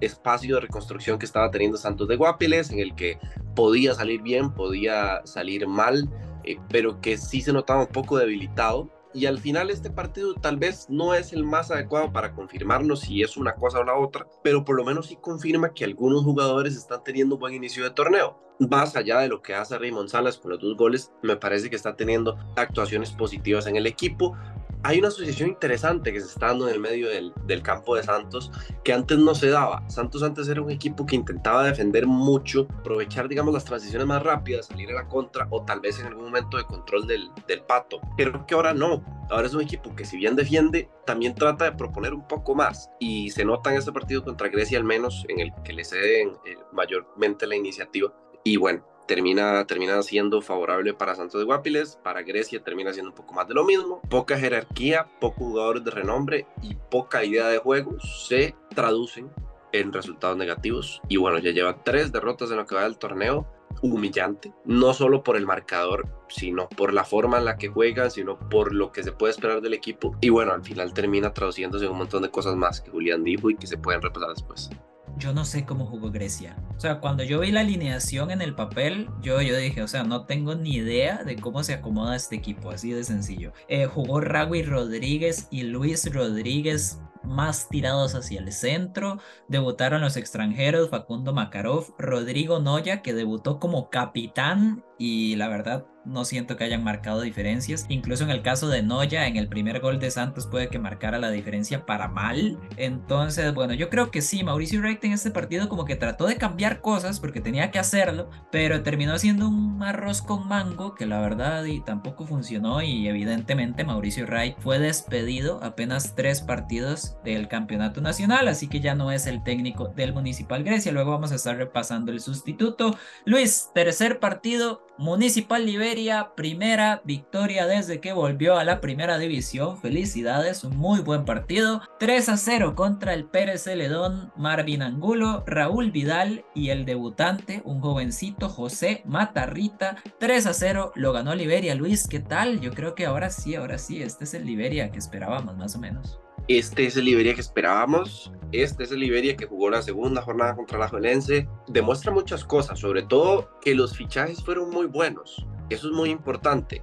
espacio 0.00 0.56
de 0.56 0.62
reconstrucción 0.62 1.18
que 1.18 1.26
estaba 1.26 1.50
teniendo 1.50 1.76
Santos 1.76 2.08
de 2.08 2.16
Guapiles, 2.16 2.70
en 2.70 2.80
el 2.80 2.94
que 2.94 3.18
podía 3.54 3.94
salir 3.94 4.22
bien, 4.22 4.52
podía 4.52 5.22
salir 5.24 5.66
mal, 5.66 6.08
eh, 6.44 6.58
pero 6.68 7.00
que 7.00 7.16
sí 7.16 7.40
se 7.40 7.52
notaba 7.52 7.82
un 7.82 7.88
poco 7.88 8.18
debilitado 8.18 8.88
y 9.14 9.26
al 9.26 9.38
final 9.38 9.70
este 9.70 9.90
partido 9.90 10.34
tal 10.34 10.56
vez 10.56 10.86
no 10.88 11.14
es 11.14 11.32
el 11.32 11.44
más 11.44 11.70
adecuado 11.70 12.12
para 12.12 12.34
confirmarnos 12.34 13.00
si 13.00 13.22
es 13.22 13.36
una 13.36 13.54
cosa 13.54 13.80
o 13.80 13.84
la 13.84 13.94
otra, 13.94 14.26
pero 14.42 14.64
por 14.64 14.76
lo 14.76 14.84
menos 14.84 15.06
sí 15.06 15.16
confirma 15.20 15.72
que 15.72 15.84
algunos 15.84 16.24
jugadores 16.24 16.76
están 16.76 17.02
teniendo 17.04 17.36
un 17.36 17.40
buen 17.40 17.54
inicio 17.54 17.84
de 17.84 17.90
torneo. 17.90 18.38
Más 18.58 18.96
allá 18.96 19.20
de 19.20 19.28
lo 19.28 19.40
que 19.40 19.54
hace 19.54 19.78
Raymond 19.78 20.08
Salas 20.08 20.38
con 20.38 20.50
los 20.50 20.60
dos 20.60 20.76
goles, 20.76 21.12
me 21.22 21.36
parece 21.36 21.70
que 21.70 21.76
está 21.76 21.94
teniendo 21.96 22.36
actuaciones 22.56 23.12
positivas 23.12 23.66
en 23.66 23.76
el 23.76 23.86
equipo, 23.86 24.36
hay 24.82 24.98
una 24.98 25.08
asociación 25.08 25.50
interesante 25.50 26.12
que 26.12 26.20
se 26.20 26.26
está 26.26 26.46
dando 26.46 26.68
en 26.68 26.74
el 26.74 26.80
medio 26.80 27.08
del, 27.08 27.32
del, 27.46 27.62
campo 27.62 27.96
de 27.96 28.02
Santos 28.02 28.50
que 28.84 28.92
antes 28.92 29.18
no 29.18 29.34
se 29.34 29.48
daba. 29.48 29.88
Santos 29.88 30.22
antes 30.22 30.48
era 30.48 30.62
un 30.62 30.70
equipo 30.70 31.04
que 31.06 31.16
intentaba 31.16 31.64
defender 31.64 32.06
mucho, 32.06 32.66
aprovechar, 32.78 33.28
digamos, 33.28 33.52
las 33.54 33.64
transiciones 33.64 34.06
más 34.06 34.22
rápidas, 34.22 34.66
salir 34.66 34.90
a 34.90 34.94
la 34.94 35.08
contra 35.08 35.46
o 35.50 35.64
tal 35.64 35.80
vez 35.80 35.98
en 36.00 36.06
algún 36.06 36.24
momento 36.24 36.56
de 36.56 36.64
control 36.64 37.06
del, 37.06 37.28
del 37.46 37.62
pato. 37.62 38.00
Pero 38.16 38.46
que 38.46 38.54
ahora 38.54 38.74
no. 38.74 39.04
Ahora 39.30 39.46
es 39.46 39.54
un 39.54 39.60
equipo 39.60 39.94
que 39.94 40.04
si 40.04 40.16
bien 40.16 40.36
defiende, 40.36 40.88
también 41.04 41.34
trata 41.34 41.66
de 41.66 41.72
proponer 41.72 42.14
un 42.14 42.26
poco 42.26 42.54
más. 42.54 42.90
Y 42.98 43.30
se 43.30 43.44
nota 43.44 43.70
en 43.70 43.78
este 43.78 43.92
partido 43.92 44.24
contra 44.24 44.48
Grecia 44.48 44.78
al 44.78 44.84
menos, 44.84 45.24
en 45.28 45.40
el 45.40 45.52
que 45.64 45.72
le 45.72 45.84
ceden 45.84 46.30
eh, 46.46 46.56
mayormente 46.72 47.46
la 47.46 47.56
iniciativa. 47.56 48.12
Y 48.44 48.56
bueno, 48.56 48.82
termina, 49.08 49.66
termina 49.66 50.00
siendo 50.02 50.40
favorable 50.40 50.94
para 50.94 51.16
Santos 51.16 51.40
de 51.40 51.46
Guapiles, 51.46 51.98
para 52.04 52.22
Grecia 52.22 52.62
termina 52.62 52.92
siendo 52.92 53.10
un 53.10 53.16
poco 53.16 53.34
más 53.34 53.48
de 53.48 53.54
lo 53.54 53.64
mismo, 53.64 54.00
poca 54.08 54.38
jerarquía, 54.38 55.08
pocos 55.18 55.38
jugadores 55.38 55.82
de 55.82 55.90
renombre 55.90 56.46
y 56.62 56.76
poca 56.76 57.24
idea 57.24 57.48
de 57.48 57.58
juego 57.58 57.98
se 57.98 58.54
traducen 58.74 59.30
en 59.72 59.92
resultados 59.92 60.36
negativos. 60.36 61.00
Y 61.08 61.16
bueno, 61.16 61.38
ya 61.38 61.50
lleva 61.50 61.82
tres 61.82 62.12
derrotas 62.12 62.50
en 62.50 62.58
lo 62.58 62.66
que 62.66 62.74
va 62.74 62.84
del 62.84 62.98
torneo, 62.98 63.48
humillante, 63.82 64.52
no 64.64 64.92
solo 64.92 65.22
por 65.22 65.36
el 65.36 65.46
marcador, 65.46 66.06
sino 66.28 66.68
por 66.68 66.92
la 66.92 67.04
forma 67.04 67.38
en 67.38 67.46
la 67.46 67.56
que 67.56 67.68
juegan, 67.68 68.10
sino 68.10 68.38
por 68.38 68.74
lo 68.74 68.92
que 68.92 69.02
se 69.02 69.12
puede 69.12 69.32
esperar 69.32 69.62
del 69.62 69.74
equipo. 69.74 70.16
Y 70.20 70.28
bueno, 70.28 70.52
al 70.52 70.62
final 70.62 70.92
termina 70.92 71.32
traduciéndose 71.32 71.86
en 71.86 71.92
un 71.92 71.98
montón 71.98 72.22
de 72.22 72.30
cosas 72.30 72.56
más 72.56 72.80
que 72.80 72.90
Julián 72.90 73.24
dijo 73.24 73.50
y 73.50 73.56
que 73.56 73.66
se 73.66 73.78
pueden 73.78 74.02
repasar 74.02 74.30
después 74.30 74.70
yo 75.18 75.32
no 75.32 75.44
sé 75.44 75.64
cómo 75.64 75.86
jugó 75.86 76.10
Grecia. 76.10 76.56
O 76.76 76.80
sea, 76.80 77.00
cuando 77.00 77.22
yo 77.22 77.40
vi 77.40 77.50
la 77.50 77.60
alineación 77.60 78.30
en 78.30 78.40
el 78.40 78.54
papel, 78.54 79.08
yo, 79.20 79.42
yo 79.42 79.56
dije, 79.56 79.82
o 79.82 79.88
sea, 79.88 80.04
no 80.04 80.24
tengo 80.26 80.54
ni 80.54 80.76
idea 80.76 81.24
de 81.24 81.36
cómo 81.36 81.62
se 81.64 81.74
acomoda 81.74 82.16
este 82.16 82.36
equipo, 82.36 82.70
así 82.70 82.92
de 82.92 83.04
sencillo. 83.04 83.52
Eh, 83.68 83.86
jugó 83.86 84.20
Ragui 84.20 84.62
Rodríguez 84.62 85.48
y 85.50 85.62
Luis 85.62 86.12
Rodríguez 86.12 87.00
más 87.24 87.68
tirados 87.68 88.14
hacia 88.14 88.40
el 88.40 88.52
centro. 88.52 89.18
Debutaron 89.48 90.00
los 90.00 90.16
extranjeros 90.16 90.90
Facundo 90.90 91.32
Makarov, 91.32 91.94
Rodrigo 91.98 92.60
Noya, 92.60 93.02
que 93.02 93.14
debutó 93.14 93.58
como 93.58 93.90
capitán 93.90 94.84
y 94.98 95.36
la 95.36 95.48
verdad 95.48 95.86
no 96.08 96.24
siento 96.24 96.56
que 96.56 96.64
hayan 96.64 96.82
marcado 96.82 97.20
diferencias. 97.20 97.86
Incluso 97.88 98.24
en 98.24 98.30
el 98.30 98.42
caso 98.42 98.68
de 98.68 98.82
Noya, 98.82 99.26
en 99.26 99.36
el 99.36 99.48
primer 99.48 99.80
gol 99.80 99.98
de 99.98 100.10
Santos 100.10 100.46
puede 100.46 100.68
que 100.68 100.78
marcara 100.78 101.18
la 101.18 101.30
diferencia 101.30 101.84
para 101.84 102.08
mal. 102.08 102.58
Entonces, 102.76 103.52
bueno, 103.54 103.74
yo 103.74 103.90
creo 103.90 104.10
que 104.10 104.22
sí, 104.22 104.42
Mauricio 104.42 104.80
Wright 104.80 105.04
en 105.04 105.12
este 105.12 105.30
partido 105.30 105.68
como 105.68 105.84
que 105.84 105.96
trató 105.96 106.26
de 106.26 106.36
cambiar 106.36 106.80
cosas 106.80 107.20
porque 107.20 107.40
tenía 107.40 107.70
que 107.70 107.78
hacerlo, 107.78 108.30
pero 108.50 108.82
terminó 108.82 109.18
siendo 109.18 109.48
un 109.48 109.82
arroz 109.82 110.22
con 110.22 110.48
mango 110.48 110.94
que 110.94 111.06
la 111.06 111.20
verdad 111.20 111.64
y 111.64 111.80
tampoco 111.80 112.26
funcionó 112.26 112.82
y 112.82 113.06
evidentemente 113.06 113.84
Mauricio 113.84 114.26
Wright 114.26 114.56
fue 114.58 114.78
despedido 114.78 115.62
apenas 115.62 116.14
tres 116.14 116.40
partidos 116.40 117.16
del 117.22 117.48
campeonato 117.48 118.00
nacional, 118.00 118.48
así 118.48 118.68
que 118.68 118.80
ya 118.80 118.94
no 118.94 119.12
es 119.12 119.26
el 119.26 119.42
técnico 119.42 119.88
del 119.88 120.14
Municipal 120.14 120.64
Grecia. 120.64 120.92
Luego 120.92 121.10
vamos 121.10 121.32
a 121.32 121.36
estar 121.36 121.56
repasando 121.56 122.12
el 122.12 122.20
sustituto. 122.20 122.96
Luis, 123.24 123.70
tercer 123.74 124.20
partido 124.20 124.87
Municipal 124.98 125.64
Liberia, 125.64 126.32
primera 126.34 127.02
victoria 127.04 127.68
desde 127.68 128.00
que 128.00 128.12
volvió 128.12 128.58
a 128.58 128.64
la 128.64 128.80
primera 128.80 129.16
división. 129.16 129.78
Felicidades, 129.80 130.64
un 130.64 130.76
muy 130.76 130.98
buen 130.98 131.24
partido. 131.24 131.82
3 132.00 132.28
a 132.30 132.36
0 132.36 132.74
contra 132.74 133.14
el 133.14 133.24
Pérez 133.24 133.62
Celedón, 133.62 134.32
Marvin 134.36 134.82
Angulo, 134.82 135.44
Raúl 135.46 135.92
Vidal 135.92 136.44
y 136.52 136.70
el 136.70 136.84
debutante, 136.84 137.62
un 137.64 137.80
jovencito 137.80 138.48
José 138.48 139.02
Matarrita. 139.04 139.98
3 140.18 140.46
a 140.46 140.52
0 140.52 140.92
lo 140.96 141.12
ganó 141.12 141.32
Liberia. 141.36 141.76
Luis, 141.76 142.08
¿qué 142.08 142.18
tal? 142.18 142.58
Yo 142.60 142.72
creo 142.72 142.96
que 142.96 143.06
ahora 143.06 143.30
sí, 143.30 143.54
ahora 143.54 143.78
sí, 143.78 144.02
este 144.02 144.24
es 144.24 144.34
el 144.34 144.46
Liberia 144.46 144.90
que 144.90 144.98
esperábamos 144.98 145.56
más 145.56 145.76
o 145.76 145.78
menos. 145.78 146.18
Este 146.48 146.86
es 146.86 146.96
el 146.96 147.04
Liberia 147.04 147.34
que 147.34 147.42
esperábamos. 147.42 148.32
Este 148.52 148.84
es 148.84 148.90
el 148.90 149.00
Liberia 149.00 149.36
que 149.36 149.44
jugó 149.44 149.68
la 149.68 149.82
segunda 149.82 150.22
jornada 150.22 150.56
contra 150.56 150.78
la 150.78 150.88
Juelense. 150.88 151.46
Demuestra 151.66 152.10
muchas 152.10 152.42
cosas, 152.42 152.78
sobre 152.78 153.02
todo 153.02 153.50
que 153.60 153.74
los 153.74 153.94
fichajes 153.94 154.42
fueron 154.42 154.70
muy 154.70 154.86
buenos. 154.86 155.44
Eso 155.68 155.88
es 155.88 155.92
muy 155.92 156.08
importante. 156.08 156.82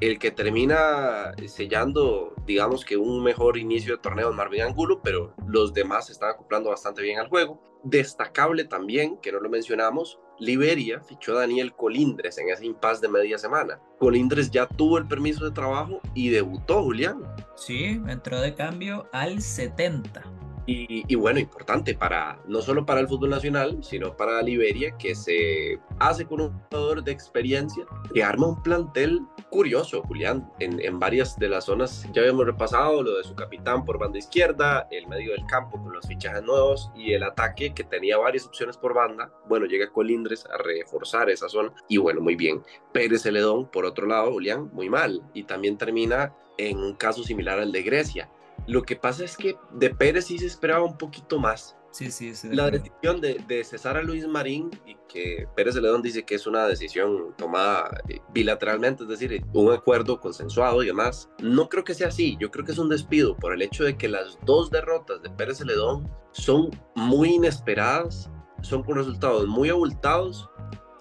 El 0.00 0.18
que 0.18 0.32
termina 0.32 1.32
sellando, 1.46 2.34
digamos 2.44 2.84
que 2.84 2.96
un 2.96 3.22
mejor 3.22 3.56
inicio 3.56 3.94
de 3.94 4.02
torneo 4.02 4.30
es 4.30 4.34
Marvin 4.34 4.62
Angulo, 4.62 5.00
pero 5.00 5.32
los 5.46 5.72
demás 5.72 6.10
están 6.10 6.30
acoplando 6.30 6.70
bastante 6.70 7.00
bien 7.00 7.20
al 7.20 7.28
juego. 7.28 7.62
Destacable 7.84 8.64
también, 8.64 9.18
que 9.18 9.30
no 9.30 9.38
lo 9.38 9.48
mencionamos, 9.48 10.18
Liberia 10.38 11.00
fichó 11.00 11.36
a 11.36 11.40
Daniel 11.40 11.74
Colindres 11.74 12.38
en 12.38 12.48
ese 12.48 12.66
impasse 12.66 13.00
de 13.00 13.08
media 13.08 13.38
semana. 13.38 13.80
Colindres 13.98 14.50
ya 14.50 14.66
tuvo 14.66 14.98
el 14.98 15.06
permiso 15.06 15.44
de 15.44 15.52
trabajo 15.52 16.00
y 16.14 16.30
debutó, 16.30 16.82
Julián. 16.82 17.22
Sí, 17.56 18.00
entró 18.08 18.40
de 18.40 18.54
cambio 18.54 19.08
al 19.12 19.40
70. 19.40 20.22
Y, 20.66 21.14
bueno, 21.14 21.38
importante 21.38 21.94
para 21.94 22.38
no 22.46 22.62
solo 22.62 22.86
para 22.86 23.00
el 23.00 23.08
fútbol 23.08 23.30
nacional, 23.30 23.78
sino 23.82 24.16
para 24.16 24.40
Liberia, 24.42 24.96
que 24.98 25.14
se 25.14 25.78
hace 25.98 26.24
con 26.24 26.40
un 26.40 26.52
jugador 26.70 27.04
de 27.04 27.12
experiencia 27.12 27.84
que 28.12 28.22
arma 28.22 28.48
un 28.48 28.62
plantel 28.62 29.20
curioso, 29.50 30.02
Julián, 30.02 30.50
en, 30.60 30.80
en, 30.80 30.98
varias 30.98 31.38
de 31.38 31.48
las 31.48 31.64
zonas. 31.64 32.08
Ya 32.12 32.22
habíamos 32.22 32.46
repasado 32.46 33.02
lo 33.02 33.18
de 33.18 33.24
su 33.24 33.34
capitán 33.34 33.84
por 33.84 33.98
banda 33.98 34.18
izquierda, 34.18 34.88
el 34.90 35.06
medio 35.06 35.32
del 35.32 35.44
campo 35.46 35.82
con 35.82 35.92
los 35.92 36.06
fichajes 36.06 36.42
nuevos 36.42 36.90
y 36.96 37.12
el 37.12 37.22
ataque 37.22 37.74
que 37.74 37.84
tenía 37.84 38.16
varias 38.16 38.46
opciones 38.46 38.78
por 38.78 38.94
banda. 38.94 39.30
Bueno, 39.46 39.66
llega 39.66 39.92
Colindres 39.92 40.46
a 40.46 40.56
reforzar 40.56 41.28
esa 41.28 41.48
zona 41.48 41.72
y 41.88 41.98
bueno, 41.98 42.20
muy 42.20 42.36
bien. 42.36 42.62
Pérez 42.92 43.22
Celedón, 43.22 43.66
por 43.70 43.84
otro 43.84 44.06
lado, 44.06 44.32
Julián, 44.32 44.70
muy 44.72 44.88
mal. 44.88 45.22
Y 45.34 45.44
también 45.44 45.76
termina 45.76 46.34
en 46.56 46.78
un 46.78 46.94
caso 46.94 47.22
similar 47.22 47.58
al 47.58 47.72
de 47.72 47.82
Grecia 47.82 48.30
lo 48.66 48.82
que 48.82 48.96
pasa 48.96 49.24
es 49.24 49.36
que 49.36 49.56
de 49.72 49.90
Pérez 49.90 50.26
sí 50.26 50.38
se 50.38 50.46
esperaba 50.46 50.84
un 50.84 50.96
poquito 50.96 51.38
más. 51.38 51.76
Sí, 51.90 52.10
sí, 52.10 52.34
sí. 52.34 52.48
La 52.50 52.70
decisión 52.70 53.20
de, 53.20 53.62
cesar 53.64 53.96
a 53.96 54.02
Luis 54.02 54.26
Marín 54.26 54.68
y 54.84 54.96
que 55.08 55.46
Pérez 55.54 55.76
León 55.76 56.02
dice 56.02 56.24
que 56.24 56.34
es 56.34 56.44
una 56.44 56.66
decisión 56.66 57.32
tomada 57.38 57.88
eh, 58.08 58.18
bilateralmente, 58.32 59.04
es 59.04 59.08
decir, 59.08 59.44
un 59.52 59.72
acuerdo 59.72 60.18
consensuado 60.18 60.82
y 60.82 60.86
demás. 60.86 61.30
No 61.38 61.68
creo 61.68 61.84
que 61.84 61.94
sea 61.94 62.08
así. 62.08 62.36
Yo 62.40 62.50
creo 62.50 62.64
que 62.64 62.72
es 62.72 62.78
un 62.78 62.88
despido 62.88 63.36
por 63.36 63.54
el 63.54 63.62
hecho 63.62 63.84
de 63.84 63.96
que 63.96 64.08
las 64.08 64.36
dos 64.44 64.72
derrotas 64.72 65.22
de 65.22 65.30
Pérez 65.30 65.58
Celedón 65.58 66.10
son 66.32 66.70
muy 66.96 67.34
inesperadas, 67.34 68.28
son 68.62 68.82
con 68.82 68.96
resultados 68.96 69.46
muy 69.46 69.68
abultados 69.68 70.50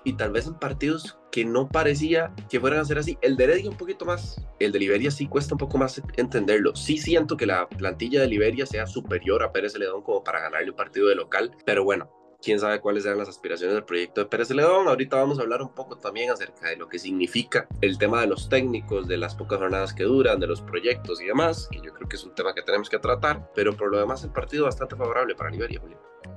y 0.03 0.13
tal 0.13 0.31
vez 0.31 0.45
en 0.45 0.53
partidos 0.53 1.17
que 1.33 1.43
no 1.43 1.67
parecía 1.67 2.31
que 2.47 2.59
fueran 2.59 2.79
a 2.79 2.85
ser 2.85 2.99
así. 2.99 3.17
El 3.19 3.35
de 3.35 3.45
Heredia 3.45 3.67
un 3.71 3.75
poquito 3.75 4.05
más, 4.05 4.39
el 4.59 4.71
de 4.71 4.77
Liberia 4.77 5.09
sí 5.09 5.25
cuesta 5.25 5.55
un 5.55 5.57
poco 5.57 5.79
más 5.79 5.99
entenderlo. 6.15 6.75
Sí 6.75 6.99
siento 6.99 7.35
que 7.35 7.47
la 7.47 7.67
plantilla 7.67 8.21
de 8.21 8.27
Liberia 8.27 8.67
sea 8.67 8.85
superior 8.85 9.41
a 9.41 9.51
Pérez 9.51 9.73
Celedón 9.73 10.03
como 10.03 10.23
para 10.23 10.41
ganarle 10.41 10.69
un 10.69 10.75
partido 10.75 11.07
de 11.07 11.15
local, 11.15 11.49
pero 11.65 11.83
bueno, 11.83 12.07
quién 12.39 12.59
sabe 12.59 12.79
cuáles 12.79 13.01
sean 13.01 13.17
las 13.17 13.29
aspiraciones 13.29 13.73
del 13.73 13.83
proyecto 13.83 14.21
de 14.21 14.27
Pérez 14.27 14.49
Celedón. 14.49 14.87
Ahorita 14.87 15.15
vamos 15.15 15.39
a 15.39 15.41
hablar 15.41 15.63
un 15.63 15.73
poco 15.73 15.97
también 15.97 16.29
acerca 16.29 16.69
de 16.69 16.77
lo 16.77 16.87
que 16.87 16.99
significa 16.99 17.67
el 17.81 17.97
tema 17.97 18.21
de 18.21 18.27
los 18.27 18.47
técnicos, 18.47 19.07
de 19.07 19.17
las 19.17 19.33
pocas 19.33 19.57
jornadas 19.57 19.91
que 19.91 20.03
duran, 20.03 20.39
de 20.39 20.45
los 20.45 20.61
proyectos 20.61 21.19
y 21.19 21.25
demás, 21.25 21.67
que 21.71 21.81
yo 21.81 21.91
creo 21.95 22.07
que 22.07 22.17
es 22.17 22.23
un 22.23 22.35
tema 22.35 22.53
que 22.53 22.61
tenemos 22.61 22.91
que 22.91 22.99
tratar, 22.99 23.49
pero 23.55 23.75
por 23.75 23.89
lo 23.89 23.97
demás 23.97 24.23
el 24.23 24.29
partido 24.29 24.65
bastante 24.65 24.95
favorable 24.95 25.33
para 25.33 25.49
Liberia. 25.49 25.81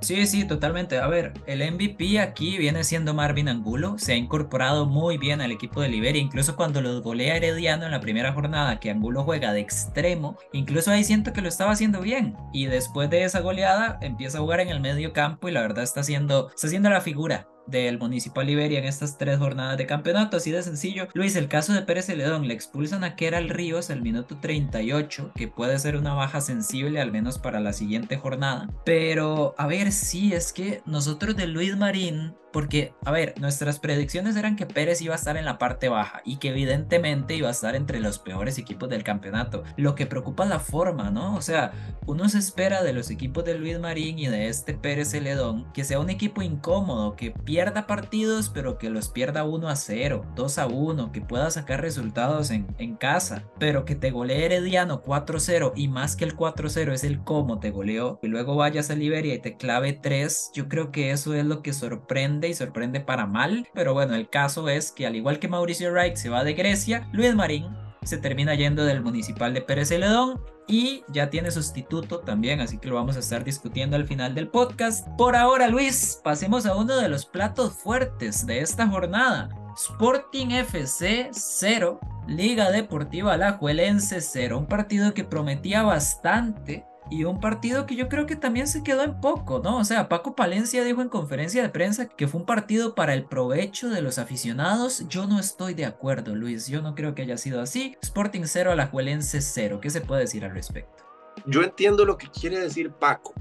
Sí, 0.01 0.27
sí, 0.27 0.45
totalmente. 0.45 0.99
A 0.99 1.07
ver, 1.07 1.33
el 1.47 1.59
MVP 1.71 2.19
aquí 2.19 2.57
viene 2.57 2.83
siendo 2.83 3.13
Marvin 3.13 3.49
Angulo. 3.49 3.97
Se 3.97 4.13
ha 4.13 4.15
incorporado 4.15 4.85
muy 4.85 5.17
bien 5.17 5.41
al 5.41 5.51
equipo 5.51 5.81
de 5.81 5.89
Liberia, 5.89 6.21
incluso 6.21 6.55
cuando 6.55 6.81
los 6.81 7.01
golea 7.01 7.35
Herediano 7.35 7.85
en 7.85 7.91
la 7.91 7.99
primera 7.99 8.33
jornada, 8.33 8.79
que 8.79 8.91
Angulo 8.91 9.23
juega 9.23 9.53
de 9.53 9.59
extremo. 9.59 10.37
Incluso 10.53 10.91
ahí 10.91 11.03
siento 11.03 11.33
que 11.33 11.41
lo 11.41 11.49
estaba 11.49 11.71
haciendo 11.71 12.01
bien. 12.01 12.35
Y 12.53 12.67
después 12.67 13.09
de 13.09 13.23
esa 13.23 13.39
goleada, 13.39 13.97
empieza 14.01 14.37
a 14.37 14.41
jugar 14.41 14.59
en 14.59 14.69
el 14.69 14.79
medio 14.79 15.13
campo 15.13 15.49
y 15.49 15.51
la 15.51 15.61
verdad 15.61 15.83
está 15.83 16.01
haciendo, 16.01 16.49
está 16.49 16.67
haciendo 16.67 16.89
la 16.89 17.01
figura 17.01 17.47
del 17.67 17.99
Municipal 17.99 18.47
Liberia 18.47 18.79
en 18.79 18.85
estas 18.85 19.17
tres 19.17 19.37
jornadas 19.37 19.77
de 19.77 19.85
campeonato, 19.85 20.37
así 20.37 20.51
de 20.51 20.63
sencillo. 20.63 21.07
Luis, 21.13 21.35
el 21.35 21.47
caso 21.47 21.73
de 21.73 21.81
Pérez 21.81 22.05
Celedón, 22.05 22.47
le 22.47 22.53
expulsan 22.53 23.03
a 23.03 23.15
Keral 23.15 23.49
Ríos 23.49 23.89
al 23.89 24.01
minuto 24.01 24.37
38, 24.39 25.31
que 25.35 25.47
puede 25.47 25.77
ser 25.79 25.97
una 25.97 26.13
baja 26.13 26.41
sensible 26.41 27.01
al 27.01 27.11
menos 27.11 27.37
para 27.39 27.59
la 27.59 27.73
siguiente 27.73 28.17
jornada. 28.17 28.69
Pero, 28.85 29.55
a 29.57 29.67
ver, 29.67 29.91
sí, 29.91 30.33
es 30.33 30.53
que 30.53 30.81
nosotros 30.85 31.35
de 31.35 31.47
Luis 31.47 31.75
Marín 31.77 32.33
porque, 32.57 32.95
a 33.05 33.11
ver, 33.11 33.35
nuestras 33.39 33.77
predicciones 33.77 34.35
eran 34.35 34.55
que 34.55 34.65
Pérez 34.65 34.99
iba 35.03 35.13
a 35.13 35.17
estar 35.17 35.37
en 35.37 35.45
la 35.45 35.59
parte 35.59 35.89
baja 35.89 36.23
y 36.25 36.37
que 36.37 36.49
evidentemente 36.49 37.35
iba 37.35 37.49
a 37.49 37.51
estar 37.51 37.75
entre 37.75 37.99
los 37.99 38.17
peores 38.17 38.57
equipos 38.57 38.89
del 38.89 39.03
campeonato. 39.03 39.63
Lo 39.75 39.93
que 39.93 40.07
preocupa 40.07 40.43
es 40.43 40.49
la 40.49 40.59
forma, 40.59 41.11
¿no? 41.11 41.35
O 41.35 41.41
sea, 41.43 41.71
uno 42.07 42.27
se 42.29 42.39
espera 42.39 42.81
de 42.81 42.93
los 42.93 43.11
equipos 43.11 43.45
de 43.45 43.59
Luis 43.59 43.77
Marín 43.79 44.17
y 44.17 44.25
de 44.25 44.47
este 44.47 44.73
Pérez 44.73 45.11
Celedón 45.11 45.71
que 45.71 45.83
sea 45.83 45.99
un 45.99 46.09
equipo 46.09 46.41
incómodo, 46.41 47.15
que 47.15 47.29
pierda 47.29 47.85
partidos, 47.85 48.49
pero 48.49 48.79
que 48.79 48.89
los 48.89 49.09
pierda 49.09 49.43
1 49.43 49.69
a 49.69 49.75
0, 49.75 50.25
2 50.35 50.57
a 50.57 50.65
1, 50.65 51.11
que 51.11 51.21
pueda 51.21 51.51
sacar 51.51 51.81
resultados 51.81 52.49
en, 52.49 52.65
en 52.79 52.95
casa, 52.95 53.43
pero 53.59 53.85
que 53.85 53.93
te 53.93 54.09
golee 54.09 54.45
Herediano 54.45 55.03
4-0 55.03 55.73
y 55.75 55.89
más 55.89 56.15
que 56.15 56.25
el 56.25 56.35
4-0 56.35 56.91
es 56.91 57.03
el 57.03 57.23
cómo 57.23 57.59
te 57.59 57.69
goleó 57.69 58.17
y 58.23 58.29
luego 58.29 58.55
vayas 58.55 58.89
a 58.89 58.95
Liberia 58.95 59.35
y 59.35 59.39
te 59.41 59.57
clave 59.57 59.93
3, 59.93 60.53
yo 60.55 60.67
creo 60.67 60.91
que 60.91 61.11
eso 61.11 61.35
es 61.35 61.45
lo 61.45 61.61
que 61.61 61.71
sorprende 61.71 62.46
y 62.47 62.53
sorprende 62.53 62.99
para 62.99 63.25
mal, 63.25 63.67
pero 63.73 63.93
bueno, 63.93 64.15
el 64.15 64.29
caso 64.29 64.69
es 64.69 64.91
que 64.91 65.05
al 65.05 65.15
igual 65.15 65.39
que 65.39 65.47
Mauricio 65.47 65.91
Wright 65.91 66.15
se 66.15 66.29
va 66.29 66.43
de 66.43 66.53
Grecia, 66.53 67.07
Luis 67.11 67.35
Marín 67.35 67.67
se 68.03 68.17
termina 68.17 68.55
yendo 68.55 68.85
del 68.85 69.01
municipal 69.01 69.53
de 69.53 69.61
Pérez 69.61 69.89
Celedón 69.89 70.39
y 70.67 71.03
ya 71.09 71.29
tiene 71.29 71.51
sustituto 71.51 72.19
también, 72.19 72.59
así 72.59 72.77
que 72.77 72.87
lo 72.87 72.95
vamos 72.95 73.15
a 73.15 73.19
estar 73.19 73.43
discutiendo 73.43 73.95
al 73.95 74.07
final 74.07 74.35
del 74.35 74.49
podcast. 74.49 75.07
Por 75.17 75.35
ahora, 75.35 75.67
Luis, 75.67 76.19
pasemos 76.23 76.65
a 76.65 76.75
uno 76.75 76.97
de 76.97 77.09
los 77.09 77.25
platos 77.25 77.73
fuertes 77.73 78.45
de 78.45 78.61
esta 78.61 78.87
jornada. 78.87 79.49
Sporting 79.75 80.47
FC 80.51 81.29
0, 81.31 81.99
Liga 82.27 82.71
Deportiva 82.71 83.33
Alajuelense 83.33 84.21
0, 84.21 84.57
un 84.57 84.65
partido 84.65 85.13
que 85.13 85.23
prometía 85.23 85.83
bastante 85.83 86.85
y 87.09 87.23
un 87.23 87.39
partido 87.39 87.85
que 87.85 87.95
yo 87.95 88.09
creo 88.09 88.25
que 88.25 88.35
también 88.35 88.67
se 88.67 88.83
quedó 88.83 89.03
en 89.03 89.19
poco, 89.19 89.59
¿no? 89.59 89.77
O 89.77 89.83
sea, 89.83 90.09
Paco 90.09 90.35
Palencia 90.35 90.83
dijo 90.83 91.01
en 91.01 91.09
conferencia 91.09 91.61
de 91.61 91.69
prensa 91.69 92.07
que 92.07 92.27
fue 92.27 92.41
un 92.41 92.45
partido 92.45 92.95
para 92.95 93.13
el 93.13 93.25
provecho 93.25 93.89
de 93.89 94.01
los 94.01 94.17
aficionados. 94.19 95.07
Yo 95.07 95.27
no 95.27 95.39
estoy 95.39 95.73
de 95.73 95.85
acuerdo, 95.85 96.35
Luis. 96.35 96.67
Yo 96.67 96.81
no 96.81 96.95
creo 96.95 97.15
que 97.15 97.23
haya 97.23 97.37
sido 97.37 97.61
así. 97.61 97.95
Sporting 98.01 98.43
0, 98.45 98.71
Alajuelense 98.71 99.41
0. 99.41 99.79
¿Qué 99.81 99.89
se 99.89 100.01
puede 100.01 100.21
decir 100.21 100.45
al 100.45 100.51
respecto? 100.51 101.03
Yo 101.45 101.63
entiendo 101.63 102.03
lo 102.05 102.17
que 102.17 102.29
quiere 102.29 102.59
decir 102.59 102.91
Paco, 102.91 103.33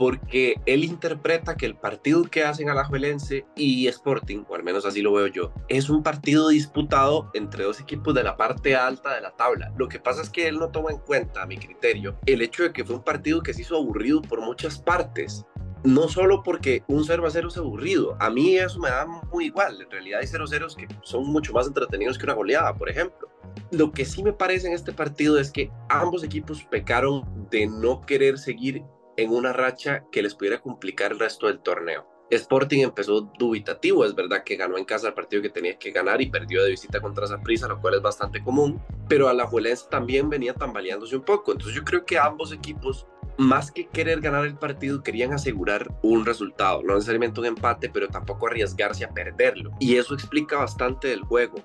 porque 0.00 0.54
él 0.64 0.82
interpreta 0.82 1.58
que 1.58 1.66
el 1.66 1.76
partido 1.76 2.22
que 2.22 2.42
hacen 2.42 2.70
Alajuelense 2.70 3.44
y 3.54 3.86
Sporting, 3.88 4.44
o 4.48 4.54
al 4.54 4.62
menos 4.62 4.86
así 4.86 5.02
lo 5.02 5.12
veo 5.12 5.26
yo, 5.26 5.52
es 5.68 5.90
un 5.90 6.02
partido 6.02 6.48
disputado 6.48 7.30
entre 7.34 7.64
dos 7.64 7.80
equipos 7.80 8.14
de 8.14 8.24
la 8.24 8.38
parte 8.38 8.74
alta 8.74 9.14
de 9.14 9.20
la 9.20 9.36
tabla. 9.36 9.74
Lo 9.76 9.88
que 9.88 10.00
pasa 10.00 10.22
es 10.22 10.30
que 10.30 10.48
él 10.48 10.58
no 10.58 10.70
toma 10.70 10.90
en 10.90 11.00
cuenta, 11.00 11.42
a 11.42 11.46
mi 11.46 11.58
criterio, 11.58 12.18
el 12.24 12.40
hecho 12.40 12.62
de 12.62 12.72
que 12.72 12.82
fue 12.82 12.96
un 12.96 13.04
partido 13.04 13.42
que 13.42 13.52
se 13.52 13.60
hizo 13.60 13.76
aburrido 13.76 14.22
por 14.22 14.40
muchas 14.40 14.78
partes. 14.78 15.44
No 15.84 16.08
solo 16.08 16.42
porque 16.42 16.82
un 16.88 17.04
0 17.04 17.26
a 17.26 17.30
0 17.30 17.48
es 17.48 17.58
aburrido, 17.58 18.16
a 18.20 18.30
mí 18.30 18.56
eso 18.56 18.80
me 18.80 18.88
da 18.88 19.04
muy 19.04 19.48
igual. 19.48 19.82
En 19.82 19.90
realidad 19.90 20.20
hay 20.20 20.26
0 20.26 20.46
0 20.48 20.66
que 20.78 20.88
son 21.02 21.26
mucho 21.26 21.52
más 21.52 21.66
entretenidos 21.66 22.16
que 22.16 22.24
una 22.24 22.32
goleada, 22.32 22.74
por 22.74 22.88
ejemplo. 22.88 23.28
Lo 23.70 23.92
que 23.92 24.06
sí 24.06 24.22
me 24.22 24.32
parece 24.32 24.66
en 24.66 24.72
este 24.72 24.92
partido 24.94 25.38
es 25.38 25.50
que 25.50 25.70
ambos 25.90 26.24
equipos 26.24 26.64
pecaron 26.64 27.22
de 27.50 27.66
no 27.66 28.00
querer 28.00 28.38
seguir 28.38 28.82
en 29.16 29.30
una 29.30 29.52
racha 29.52 30.04
que 30.10 30.22
les 30.22 30.34
pudiera 30.34 30.60
complicar 30.60 31.12
el 31.12 31.18
resto 31.18 31.46
del 31.46 31.60
torneo. 31.60 32.06
Sporting 32.30 32.80
empezó 32.84 33.22
dubitativo, 33.38 34.04
es 34.04 34.14
verdad 34.14 34.44
que 34.44 34.56
ganó 34.56 34.78
en 34.78 34.84
casa 34.84 35.08
el 35.08 35.14
partido 35.14 35.42
que 35.42 35.50
tenía 35.50 35.76
que 35.78 35.90
ganar 35.90 36.22
y 36.22 36.30
perdió 36.30 36.62
de 36.62 36.70
visita 36.70 37.00
contra 37.00 37.26
Zaprisa, 37.26 37.66
lo 37.66 37.80
cual 37.80 37.94
es 37.94 38.02
bastante 38.02 38.42
común, 38.42 38.80
pero 39.08 39.28
Alajuelense 39.28 39.86
también 39.90 40.30
venía 40.30 40.54
tambaleándose 40.54 41.16
un 41.16 41.24
poco, 41.24 41.50
entonces 41.50 41.74
yo 41.74 41.84
creo 41.84 42.04
que 42.04 42.18
ambos 42.18 42.52
equipos, 42.52 43.08
más 43.36 43.72
que 43.72 43.88
querer 43.88 44.20
ganar 44.20 44.44
el 44.44 44.56
partido, 44.56 45.02
querían 45.02 45.32
asegurar 45.32 45.92
un 46.02 46.24
resultado, 46.24 46.82
no 46.84 46.94
necesariamente 46.94 47.40
un 47.40 47.46
empate, 47.46 47.88
pero 47.88 48.06
tampoco 48.08 48.46
arriesgarse 48.46 49.04
a 49.04 49.10
perderlo, 49.10 49.72
y 49.80 49.96
eso 49.96 50.14
explica 50.14 50.56
bastante 50.56 51.08
del 51.08 51.22
juego 51.22 51.56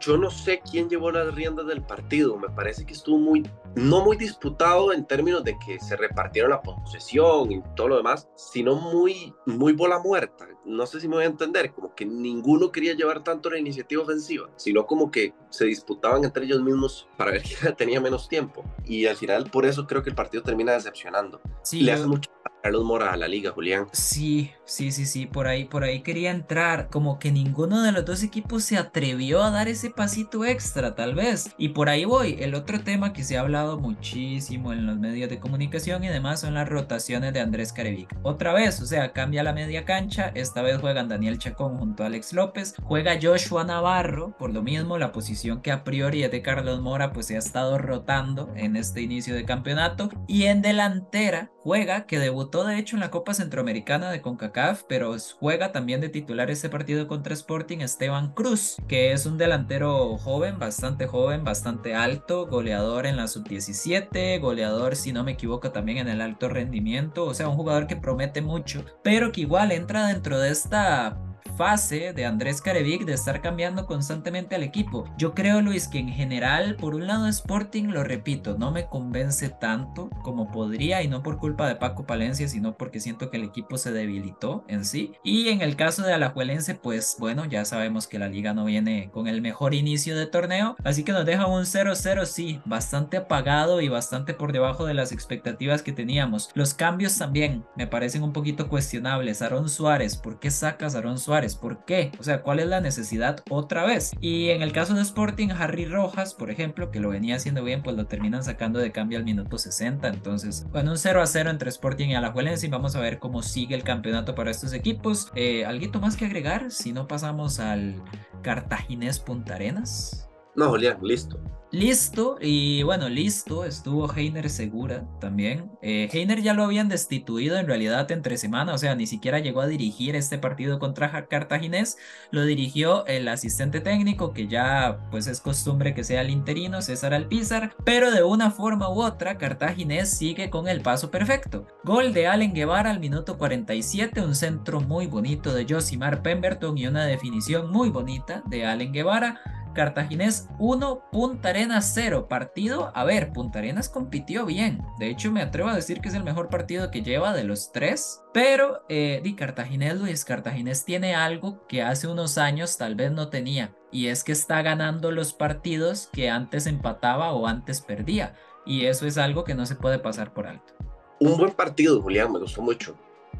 yo 0.00 0.16
no 0.18 0.30
sé 0.30 0.60
quién 0.70 0.88
llevó 0.88 1.10
las 1.10 1.34
riendas 1.34 1.66
del 1.66 1.82
partido. 1.82 2.36
Me 2.36 2.48
parece 2.50 2.84
que 2.84 2.92
estuvo 2.92 3.18
muy, 3.18 3.48
no 3.74 4.04
muy 4.04 4.16
disputado 4.16 4.92
en 4.92 5.06
términos 5.06 5.44
de 5.44 5.56
que 5.64 5.80
se 5.80 5.96
repartieron 5.96 6.50
la 6.50 6.60
posesión 6.62 7.50
y 7.52 7.62
todo 7.74 7.88
lo 7.88 7.96
demás, 7.96 8.28
sino 8.36 8.74
muy, 8.74 9.34
muy 9.46 9.72
bola 9.72 9.98
muerta. 9.98 10.46
No 10.64 10.86
sé 10.86 11.00
si 11.00 11.08
me 11.08 11.16
voy 11.16 11.24
a 11.24 11.28
entender, 11.28 11.72
como 11.72 11.94
que 11.94 12.04
ninguno 12.04 12.70
quería 12.70 12.92
llevar 12.94 13.24
tanto 13.24 13.48
la 13.50 13.58
iniciativa 13.58 14.02
ofensiva, 14.02 14.50
sino 14.56 14.86
como 14.86 15.10
que 15.10 15.32
se 15.50 15.64
disputaban 15.64 16.24
entre 16.24 16.44
ellos 16.44 16.60
mismos 16.62 17.08
para 17.16 17.30
ver 17.30 17.42
quién 17.60 17.74
tenía 17.76 18.00
menos 18.00 18.28
tiempo. 18.28 18.64
Y 18.84 19.06
al 19.06 19.16
final, 19.16 19.50
por 19.50 19.64
eso 19.64 19.86
creo 19.86 20.02
que 20.02 20.10
el 20.10 20.16
partido 20.16 20.42
termina 20.42 20.72
decepcionando. 20.72 21.40
Sí, 21.62 21.80
Le 21.80 21.86
yo- 21.92 21.94
hace 21.94 22.06
mucho 22.06 22.30
a 22.44 22.60
Carlos 22.62 22.84
Mora 22.84 23.12
a 23.12 23.16
la 23.16 23.28
liga, 23.28 23.52
Julián. 23.52 23.86
Sí, 23.92 24.50
sí, 24.68 24.92
sí, 24.92 25.06
sí, 25.06 25.26
por 25.26 25.48
ahí, 25.48 25.64
por 25.64 25.82
ahí 25.82 26.02
quería 26.02 26.30
entrar, 26.30 26.88
como 26.90 27.18
que 27.18 27.32
ninguno 27.32 27.82
de 27.82 27.92
los 27.92 28.04
dos 28.04 28.22
equipos 28.22 28.64
se 28.64 28.76
atrevió 28.76 29.42
a 29.42 29.50
dar 29.50 29.66
ese 29.66 29.90
pasito 29.90 30.44
extra, 30.44 30.94
tal 30.94 31.14
vez. 31.14 31.54
Y 31.58 31.70
por 31.70 31.88
ahí 31.88 32.04
voy, 32.04 32.36
el 32.38 32.54
otro 32.54 32.80
tema 32.80 33.12
que 33.12 33.24
se 33.24 33.36
ha 33.36 33.40
hablado 33.40 33.80
muchísimo 33.80 34.72
en 34.72 34.86
los 34.86 34.98
medios 34.98 35.30
de 35.30 35.40
comunicación 35.40 36.04
y 36.04 36.08
demás 36.08 36.40
son 36.40 36.54
las 36.54 36.68
rotaciones 36.68 37.32
de 37.32 37.40
Andrés 37.40 37.72
Carevic. 37.72 38.14
Otra 38.22 38.52
vez, 38.52 38.80
o 38.80 38.86
sea, 38.86 39.12
cambia 39.12 39.42
la 39.42 39.54
media 39.54 39.84
cancha, 39.84 40.30
esta 40.34 40.62
vez 40.62 40.78
juegan 40.78 41.08
Daniel 41.08 41.38
Chacón 41.38 41.78
junto 41.78 42.02
a 42.02 42.06
Alex 42.06 42.32
López, 42.34 42.74
juega 42.82 43.18
Joshua 43.20 43.64
Navarro, 43.64 44.36
por 44.38 44.52
lo 44.52 44.62
mismo 44.62 44.98
la 44.98 45.12
posición 45.12 45.62
que 45.62 45.72
a 45.72 45.82
priori 45.82 46.22
es 46.22 46.30
de 46.30 46.42
Carlos 46.42 46.80
Mora, 46.80 47.12
pues 47.12 47.26
se 47.26 47.36
ha 47.36 47.38
estado 47.38 47.78
rotando 47.78 48.52
en 48.54 48.76
este 48.76 49.00
inicio 49.00 49.34
de 49.34 49.44
campeonato. 49.44 50.10
Y 50.26 50.44
en 50.44 50.60
delantera 50.60 51.50
juega, 51.62 52.06
que 52.06 52.18
debutó 52.18 52.64
de 52.64 52.78
hecho 52.78 52.96
en 52.96 53.00
la 53.00 53.10
Copa 53.10 53.34
Centroamericana 53.34 54.10
de 54.10 54.22
CONCACAF, 54.22 54.57
pero 54.88 55.16
juega 55.38 55.72
también 55.72 56.00
de 56.00 56.08
titular 56.08 56.50
este 56.50 56.68
partido 56.68 57.06
contra 57.06 57.34
Sporting 57.34 57.78
Esteban 57.78 58.32
Cruz, 58.32 58.76
que 58.88 59.12
es 59.12 59.24
un 59.26 59.38
delantero 59.38 60.16
joven, 60.18 60.58
bastante 60.58 61.06
joven, 61.06 61.44
bastante 61.44 61.94
alto, 61.94 62.46
goleador 62.46 63.06
en 63.06 63.16
la 63.16 63.28
sub-17, 63.28 64.40
goleador 64.40 64.96
si 64.96 65.12
no 65.12 65.22
me 65.22 65.32
equivoco 65.32 65.70
también 65.70 65.98
en 65.98 66.08
el 66.08 66.20
alto 66.20 66.48
rendimiento, 66.48 67.24
o 67.24 67.34
sea, 67.34 67.48
un 67.48 67.56
jugador 67.56 67.86
que 67.86 67.96
promete 67.96 68.42
mucho, 68.42 68.84
pero 69.02 69.30
que 69.30 69.42
igual 69.42 69.70
entra 69.70 70.08
dentro 70.08 70.38
de 70.38 70.50
esta 70.50 71.27
fase 71.58 72.12
de 72.12 72.24
Andrés 72.24 72.62
Carevic 72.62 73.04
de 73.04 73.14
estar 73.14 73.42
cambiando 73.42 73.84
constantemente 73.84 74.54
al 74.54 74.62
equipo. 74.62 75.12
Yo 75.18 75.34
creo, 75.34 75.60
Luis, 75.60 75.88
que 75.88 75.98
en 75.98 76.08
general, 76.08 76.76
por 76.76 76.94
un 76.94 77.08
lado 77.08 77.26
Sporting, 77.26 77.88
lo 77.88 78.04
repito, 78.04 78.56
no 78.56 78.70
me 78.70 78.86
convence 78.86 79.48
tanto 79.48 80.08
como 80.22 80.52
podría 80.52 81.02
y 81.02 81.08
no 81.08 81.24
por 81.24 81.38
culpa 81.38 81.66
de 81.66 81.74
Paco 81.74 82.06
Palencia, 82.06 82.46
sino 82.46 82.76
porque 82.76 83.00
siento 83.00 83.28
que 83.28 83.38
el 83.38 83.42
equipo 83.42 83.76
se 83.76 83.90
debilitó 83.90 84.64
en 84.68 84.84
sí. 84.84 85.14
Y 85.24 85.48
en 85.48 85.60
el 85.60 85.74
caso 85.74 86.04
de 86.04 86.14
Alajuelense, 86.14 86.76
pues 86.76 87.16
bueno, 87.18 87.44
ya 87.44 87.64
sabemos 87.64 88.06
que 88.06 88.20
la 88.20 88.28
liga 88.28 88.54
no 88.54 88.64
viene 88.64 89.10
con 89.10 89.26
el 89.26 89.42
mejor 89.42 89.74
inicio 89.74 90.16
de 90.16 90.26
torneo, 90.26 90.76
así 90.84 91.02
que 91.02 91.10
nos 91.10 91.26
deja 91.26 91.48
un 91.48 91.64
0-0, 91.64 92.24
sí, 92.24 92.60
bastante 92.66 93.16
apagado 93.16 93.80
y 93.80 93.88
bastante 93.88 94.32
por 94.32 94.52
debajo 94.52 94.86
de 94.86 94.94
las 94.94 95.10
expectativas 95.10 95.82
que 95.82 95.90
teníamos. 95.90 96.50
Los 96.54 96.72
cambios 96.72 97.18
también 97.18 97.64
me 97.76 97.88
parecen 97.88 98.22
un 98.22 98.32
poquito 98.32 98.68
cuestionables. 98.68 99.42
Aaron 99.42 99.68
Suárez, 99.68 100.16
¿por 100.16 100.38
qué 100.38 100.52
sacas 100.52 100.94
a 100.94 100.98
Aaron 100.98 101.18
Suárez? 101.18 101.47
¿Por 101.54 101.84
qué? 101.84 102.12
O 102.18 102.22
sea, 102.22 102.42
¿cuál 102.42 102.60
es 102.60 102.66
la 102.66 102.80
necesidad 102.80 103.42
otra 103.50 103.84
vez? 103.84 104.12
Y 104.20 104.50
en 104.50 104.62
el 104.62 104.72
caso 104.72 104.94
de 104.94 105.02
Sporting, 105.02 105.48
Harry 105.50 105.86
Rojas, 105.86 106.34
por 106.34 106.50
ejemplo, 106.50 106.90
que 106.90 107.00
lo 107.00 107.10
venía 107.10 107.36
haciendo 107.36 107.64
bien, 107.64 107.82
pues 107.82 107.96
lo 107.96 108.06
terminan 108.06 108.44
sacando 108.44 108.78
de 108.78 108.92
cambio 108.92 109.18
al 109.18 109.24
minuto 109.24 109.58
60. 109.58 110.08
Entonces, 110.08 110.66
bueno, 110.70 110.92
un 110.92 110.98
0 110.98 111.22
a 111.22 111.26
0 111.26 111.50
entre 111.50 111.70
Sporting 111.70 112.08
y 112.08 112.14
Alajuelense 112.14 112.66
y 112.66 112.70
vamos 112.70 112.96
a 112.96 113.00
ver 113.00 113.18
cómo 113.18 113.42
sigue 113.42 113.74
el 113.74 113.82
campeonato 113.82 114.34
para 114.34 114.50
estos 114.50 114.72
equipos. 114.72 115.30
Eh, 115.34 115.64
¿Alguito 115.64 116.00
más 116.00 116.16
que 116.16 116.26
agregar? 116.26 116.70
Si 116.70 116.92
no 116.92 117.06
pasamos 117.06 117.60
al 117.60 118.02
Cartaginés 118.42 119.18
Punta 119.18 119.54
Arenas. 119.54 120.28
No, 120.54 120.68
Julián, 120.70 120.98
listo. 121.02 121.40
Listo, 121.70 122.38
y 122.40 122.82
bueno, 122.82 123.10
listo, 123.10 123.66
estuvo 123.66 124.10
Heiner 124.10 124.48
Segura 124.48 125.06
también. 125.20 125.70
Eh, 125.82 126.08
Heiner 126.10 126.40
ya 126.40 126.54
lo 126.54 126.64
habían 126.64 126.88
destituido 126.88 127.58
en 127.58 127.66
realidad 127.66 128.10
entre 128.10 128.38
semana, 128.38 128.72
o 128.72 128.78
sea, 128.78 128.94
ni 128.94 129.06
siquiera 129.06 129.38
llegó 129.38 129.60
a 129.60 129.66
dirigir 129.66 130.16
este 130.16 130.38
partido 130.38 130.78
contra 130.78 131.28
Cartaginés, 131.28 131.98
lo 132.30 132.46
dirigió 132.46 133.04
el 133.04 133.28
asistente 133.28 133.80
técnico, 133.80 134.32
que 134.32 134.48
ya 134.48 135.06
pues 135.10 135.26
es 135.26 135.42
costumbre 135.42 135.92
que 135.92 136.04
sea 136.04 136.22
el 136.22 136.30
interino, 136.30 136.80
César 136.80 137.12
Alpizar, 137.12 137.76
pero 137.84 138.10
de 138.12 138.22
una 138.22 138.50
forma 138.50 138.88
u 138.88 139.02
otra, 139.02 139.36
Cartaginés 139.36 140.08
sigue 140.08 140.48
con 140.48 140.68
el 140.68 140.80
paso 140.80 141.10
perfecto. 141.10 141.66
Gol 141.84 142.14
de 142.14 142.28
Allen 142.28 142.54
Guevara 142.54 142.90
al 142.90 142.98
minuto 142.98 143.36
47, 143.36 144.22
un 144.22 144.34
centro 144.34 144.80
muy 144.80 145.06
bonito 145.06 145.52
de 145.52 145.66
Josimar 145.68 146.22
Pemberton 146.22 146.78
y 146.78 146.86
una 146.86 147.04
definición 147.04 147.70
muy 147.70 147.90
bonita 147.90 148.42
de 148.46 148.64
Allen 148.64 148.90
Guevara. 148.90 149.38
Cartaginés 149.78 150.48
1, 150.58 151.02
Punta 151.12 151.52
Arenas 151.58 151.90
0. 151.92 152.28
Partido, 152.28 152.92
a 152.94 153.02
ver, 153.02 153.32
Punta 153.32 153.58
Arenas 153.58 153.88
compitió 153.88 154.46
bien. 154.46 154.80
De 155.00 155.10
hecho, 155.10 155.32
me 155.32 155.42
atrevo 155.42 155.68
a 155.68 155.74
decir 155.74 156.00
que 156.00 156.08
es 156.08 156.14
el 156.14 156.22
mejor 156.22 156.50
partido 156.50 156.92
que 156.92 157.02
lleva 157.02 157.32
de 157.32 157.42
los 157.42 157.72
tres. 157.72 158.22
Pero, 158.32 158.84
eh, 158.88 159.20
di 159.24 159.34
Cartaginés, 159.34 159.98
Luis, 159.98 160.24
Cartaginés 160.24 160.84
tiene 160.84 161.16
algo 161.16 161.66
que 161.66 161.82
hace 161.82 162.06
unos 162.06 162.38
años 162.38 162.78
tal 162.78 162.94
vez 162.94 163.10
no 163.10 163.28
tenía. 163.28 163.74
Y 163.90 164.06
es 164.06 164.22
que 164.22 164.30
está 164.30 164.62
ganando 164.62 165.10
los 165.10 165.32
partidos 165.32 166.08
que 166.12 166.30
antes 166.30 166.68
empataba 166.68 167.32
o 167.32 167.48
antes 167.48 167.80
perdía. 167.80 168.36
Y 168.64 168.84
eso 168.84 169.04
es 169.04 169.18
algo 169.18 169.42
que 169.42 169.56
no 169.56 169.66
se 169.66 169.74
puede 169.74 169.98
pasar 169.98 170.32
por 170.32 170.46
alto. 170.46 170.74
Un 171.18 171.38
buen 171.38 171.50
partido, 171.50 172.00
Julián, 172.00 172.30
me 172.30 172.38
gustó 172.38 172.62
mucho. 172.62 172.96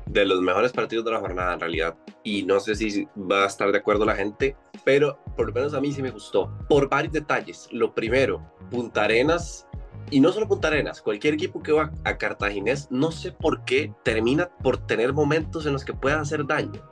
De 0.09 0.25
los 0.25 0.41
mejores 0.41 0.73
partidos 0.73 1.05
de 1.05 1.13
la 1.13 1.21
jornada, 1.21 1.55
en 1.55 1.61
realidad. 1.61 1.97
Y 2.23 2.45
no 2.45 2.61
sé 2.61 2.75
si 2.75 3.07
va 3.17 3.45
a 3.45 3.47
estar 3.47 3.71
de 3.71 3.79
acuerdo 3.79 4.05
la 4.05 4.17
gente, 4.17 4.57
pero 4.85 5.19
por 5.37 5.49
lo 5.49 5.53
menos 5.53 5.75
a 5.75 5.81
mí 5.81 5.93
sí 5.93 6.03
me 6.03 6.11
gustó. 6.11 6.51
Por 6.69 6.89
varios 6.89 7.13
detalles. 7.13 7.69
Lo 7.73 7.95
primero, 7.95 8.43
Punta 8.71 9.05
Arenas, 9.05 9.67
y 10.11 10.21
no 10.21 10.33
solo 10.33 10.49
Punta 10.49 10.69
Arenas, 10.69 11.03
cualquier 11.03 11.35
equipo 11.35 11.63
que 11.63 11.73
va 11.73 11.93
a 12.05 12.17
Cartaginés, 12.17 12.89
no 12.91 13.11
sé 13.11 13.33
por 13.33 13.65
qué, 13.65 13.93
termina 14.03 14.49
por 14.63 14.79
tener 14.79 15.13
momentos 15.13 15.67
en 15.67 15.75
los 15.75 15.85
que 15.85 15.93
pueda 15.93 16.21
hacer 16.21 16.47
daño. 16.47 16.83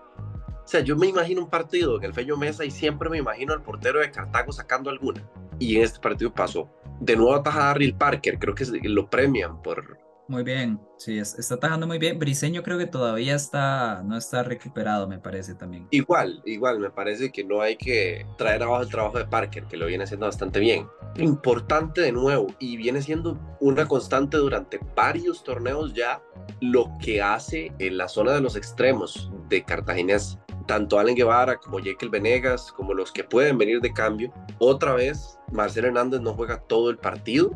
O 0.66 0.68
sea, 0.68 0.80
yo 0.80 0.96
me 0.96 1.06
imagino 1.06 1.42
un 1.42 1.48
partido 1.48 1.96
en 1.96 2.04
el 2.04 2.12
Feño 2.12 2.36
Mesa 2.36 2.64
y 2.64 2.70
siempre 2.70 3.08
me 3.08 3.18
imagino 3.18 3.52
al 3.52 3.62
portero 3.62 4.00
de 4.00 4.10
Cartago 4.10 4.52
sacando 4.52 4.90
alguna. 4.90 5.22
Y 5.58 5.76
en 5.76 5.82
este 5.82 6.00
partido 6.00 6.34
pasó. 6.34 6.68
De 7.00 7.14
nuevo 7.14 7.34
a 7.34 7.40
Darryl 7.40 7.94
Parker, 7.94 8.38
creo 8.38 8.54
que 8.54 8.64
lo 8.82 9.08
premian 9.08 9.62
por, 9.62 9.96
Muy 10.28 10.42
bien, 10.42 10.80
sí, 10.96 11.18
es- 11.18 11.38
está 11.38 11.54
atajando 11.54 11.86
muy 11.86 11.98
bien. 11.98 12.18
Briseño 12.18 12.64
creo 12.64 12.78
que 12.78 12.86
todavía 12.86 13.36
está, 13.36 14.02
no 14.04 14.16
está 14.16 14.42
recuperado, 14.42 15.06
me 15.06 15.20
parece 15.20 15.54
también. 15.54 15.86
Igual, 15.92 16.42
igual, 16.44 16.80
me 16.80 16.90
parece 16.90 17.30
que 17.30 17.44
no 17.44 17.60
hay 17.60 17.76
que 17.76 18.26
traer 18.36 18.64
abajo 18.64 18.82
el 18.82 18.88
trabajo 18.88 19.18
de 19.18 19.24
Parker, 19.26 19.64
que 19.66 19.76
lo 19.76 19.86
viene 19.86 20.02
haciendo 20.02 20.26
bastante 20.26 20.58
bien. 20.58 20.88
Importante 21.16 22.00
de 22.00 22.10
nuevo, 22.10 22.48
y 22.58 22.76
viene 22.76 23.02
siendo 23.02 23.38
una 23.60 23.86
constante 23.86 24.36
durante 24.36 24.80
varios 24.96 25.44
torneos 25.44 25.94
ya, 25.94 26.20
lo 26.60 26.90
que 27.00 27.22
hace 27.22 27.72
en 27.78 27.96
la 27.96 28.08
zona 28.08 28.32
de 28.32 28.40
los 28.40 28.56
extremos 28.56 29.30
de 29.48 29.62
Cartaginés. 29.62 30.38
Tanto 30.66 30.98
Allen 30.98 31.14
Guevara 31.14 31.56
como 31.58 31.78
Jekyll 31.78 32.10
Venegas, 32.10 32.72
como 32.72 32.92
los 32.94 33.12
que 33.12 33.22
pueden 33.22 33.56
venir 33.58 33.80
de 33.80 33.92
cambio. 33.92 34.32
Otra 34.58 34.94
vez, 34.94 35.38
Marcelo 35.52 35.86
Hernández 35.86 36.20
no 36.20 36.34
juega 36.34 36.58
todo 36.58 36.90
el 36.90 36.98
partido, 36.98 37.52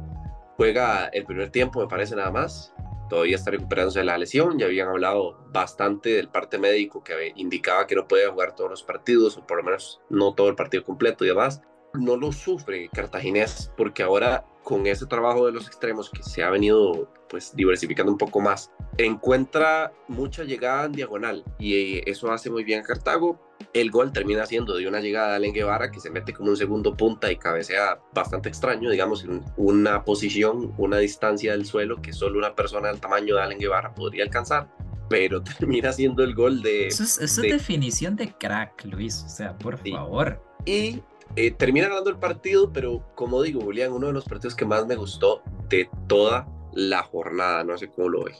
juega 0.60 1.06
el 1.06 1.24
primer 1.24 1.48
tiempo, 1.48 1.80
me 1.80 1.86
parece 1.86 2.14
nada 2.14 2.30
más 2.30 2.74
todavía 3.08 3.36
está 3.36 3.50
recuperándose 3.50 4.00
de 4.00 4.04
la 4.04 4.18
lesión. 4.18 4.58
Ya 4.58 4.66
habían 4.66 4.88
hablado 4.88 5.38
bastante 5.48 6.10
del 6.10 6.28
parte 6.28 6.58
médico 6.58 7.02
que 7.02 7.32
indicaba 7.34 7.86
que 7.86 7.94
no 7.94 8.06
podía 8.06 8.30
jugar 8.30 8.54
todos 8.54 8.70
los 8.70 8.82
partidos, 8.82 9.38
o 9.38 9.46
por 9.46 9.56
lo 9.56 9.64
menos 9.64 10.02
no 10.10 10.34
todo 10.34 10.50
el 10.50 10.54
partido 10.54 10.84
completo 10.84 11.24
y 11.24 11.28
demás. 11.28 11.62
No 11.94 12.16
lo 12.16 12.30
sufre 12.32 12.88
Cartaginés 12.92 13.72
porque 13.76 14.02
ahora 14.02 14.44
con 14.62 14.86
ese 14.86 15.06
trabajo 15.06 15.46
de 15.46 15.52
los 15.52 15.66
extremos 15.66 16.10
que 16.10 16.22
se 16.22 16.42
ha 16.44 16.50
venido 16.50 17.10
pues 17.28 17.54
diversificando 17.56 18.10
un 18.12 18.18
poco 18.18 18.40
más, 18.40 18.70
encuentra 18.98 19.92
mucha 20.08 20.44
llegada 20.44 20.84
en 20.86 20.92
diagonal 20.92 21.44
y 21.58 22.08
eso 22.08 22.30
hace 22.32 22.50
muy 22.50 22.64
bien 22.64 22.80
a 22.80 22.82
Cartago. 22.82 23.38
El 23.72 23.90
gol 23.90 24.12
termina 24.12 24.46
siendo 24.46 24.76
de 24.76 24.88
una 24.88 25.00
llegada 25.00 25.30
de 25.30 25.36
Allen 25.36 25.52
Guevara 25.54 25.90
que 25.90 26.00
se 26.00 26.10
mete 26.10 26.32
como 26.32 26.50
un 26.50 26.56
segundo 26.56 26.96
punta 26.96 27.30
y 27.30 27.36
cabecea 27.36 28.00
bastante 28.14 28.48
extraño, 28.48 28.90
digamos, 28.90 29.22
en 29.24 29.44
una 29.56 30.04
posición, 30.04 30.74
una 30.78 30.98
distancia 30.98 31.52
del 31.52 31.66
suelo 31.66 32.00
que 32.02 32.12
solo 32.12 32.38
una 32.38 32.54
persona 32.54 32.88
del 32.88 33.00
tamaño 33.00 33.36
de 33.36 33.42
Allen 33.42 33.58
Guevara 33.58 33.94
podría 33.94 34.24
alcanzar, 34.24 34.68
pero 35.08 35.42
termina 35.58 35.92
siendo 35.92 36.24
el 36.24 36.34
gol 36.34 36.62
de... 36.62 36.88
Eso 36.88 37.02
es, 37.04 37.18
eso 37.18 37.42
de- 37.42 37.48
es 37.48 37.54
definición 37.54 38.16
de 38.16 38.32
crack, 38.32 38.84
Luis. 38.86 39.22
O 39.24 39.28
sea, 39.28 39.56
por 39.56 39.78
Sí. 39.82 39.92
favor. 39.92 40.42
y 40.64 41.00
eh, 41.36 41.50
termina 41.52 41.88
ganando 41.88 42.10
el 42.10 42.18
partido, 42.18 42.72
pero 42.72 43.04
como 43.14 43.42
digo, 43.42 43.60
Julián, 43.60 43.92
uno 43.92 44.08
de 44.08 44.12
los 44.12 44.24
partidos 44.24 44.54
que 44.54 44.64
más 44.64 44.86
me 44.86 44.96
gustó 44.96 45.42
de 45.68 45.88
toda 46.06 46.48
la 46.72 47.02
jornada, 47.02 47.64
no 47.64 47.76
sé 47.78 47.88
cómo 47.88 48.08
lo 48.08 48.24
ve. 48.24 48.34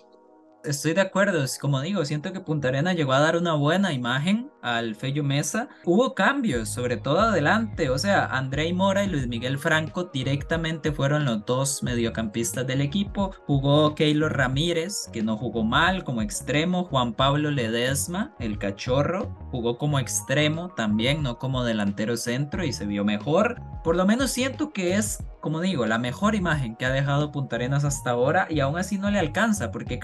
Estoy 0.63 0.93
de 0.93 1.01
acuerdo, 1.01 1.43
como 1.59 1.81
digo, 1.81 2.05
siento 2.05 2.35
que 2.35 2.41
Punta 2.41 2.69
Arena 2.69 2.93
llegó 2.93 3.15
a 3.15 3.21
dar 3.21 3.35
una 3.39 3.55
buena 3.55 3.95
imagen 3.95 4.51
al 4.61 4.95
Fello 4.95 5.25
Mesa. 5.25 5.71
Hubo 5.87 6.15
cambios, 6.15 6.69
sobre 6.69 6.99
todo 6.99 7.21
adelante, 7.21 7.89
o 7.89 7.97
sea, 7.97 8.27
André 8.27 8.71
Mora 8.75 9.03
y 9.03 9.09
Luis 9.09 9.27
Miguel 9.27 9.59
Franco 9.59 10.11
directamente 10.13 10.93
fueron 10.93 11.25
los 11.25 11.47
dos 11.47 11.83
mediocampistas 11.83 12.67
del 12.67 12.83
equipo. 12.83 13.33
Jugó 13.47 13.95
Keylor 13.95 14.37
Ramírez, 14.37 15.09
que 15.11 15.23
no 15.23 15.39
jugó 15.39 15.65
mal 15.65 16.05
como 16.05 16.21
extremo, 16.21 16.85
Juan 16.85 17.15
Pablo 17.15 17.51
Ledesma, 17.51 18.35
el 18.39 18.59
cachorro, 18.59 19.35
jugó 19.51 19.79
como 19.79 19.99
extremo 19.99 20.75
también, 20.75 21.23
no 21.23 21.39
como 21.39 21.65
delantero 21.65 22.19
centro 22.19 22.65
y 22.65 22.75
se 22.75 22.85
vio 22.85 23.03
mejor. 23.03 23.63
Por 23.83 23.97
lo 23.97 24.05
menos 24.05 24.31
siento 24.31 24.75
que 24.75 24.97
es 24.97 25.25
como 25.41 25.61
digo, 25.61 25.87
la 25.87 25.99
mejor 25.99 26.35
imagen 26.35 26.77
que 26.77 26.85
ha 26.85 26.91
dejado 26.91 27.33
Punta 27.33 27.57
Arenas 27.57 27.85
hasta 27.85 28.11
ahora 28.11 28.47
y 28.51 28.61
aún 28.61 28.79
así 28.79 28.99
no 28.99 29.11
le 29.11 29.19
alcanza 29.19 29.71
porque 29.71 29.99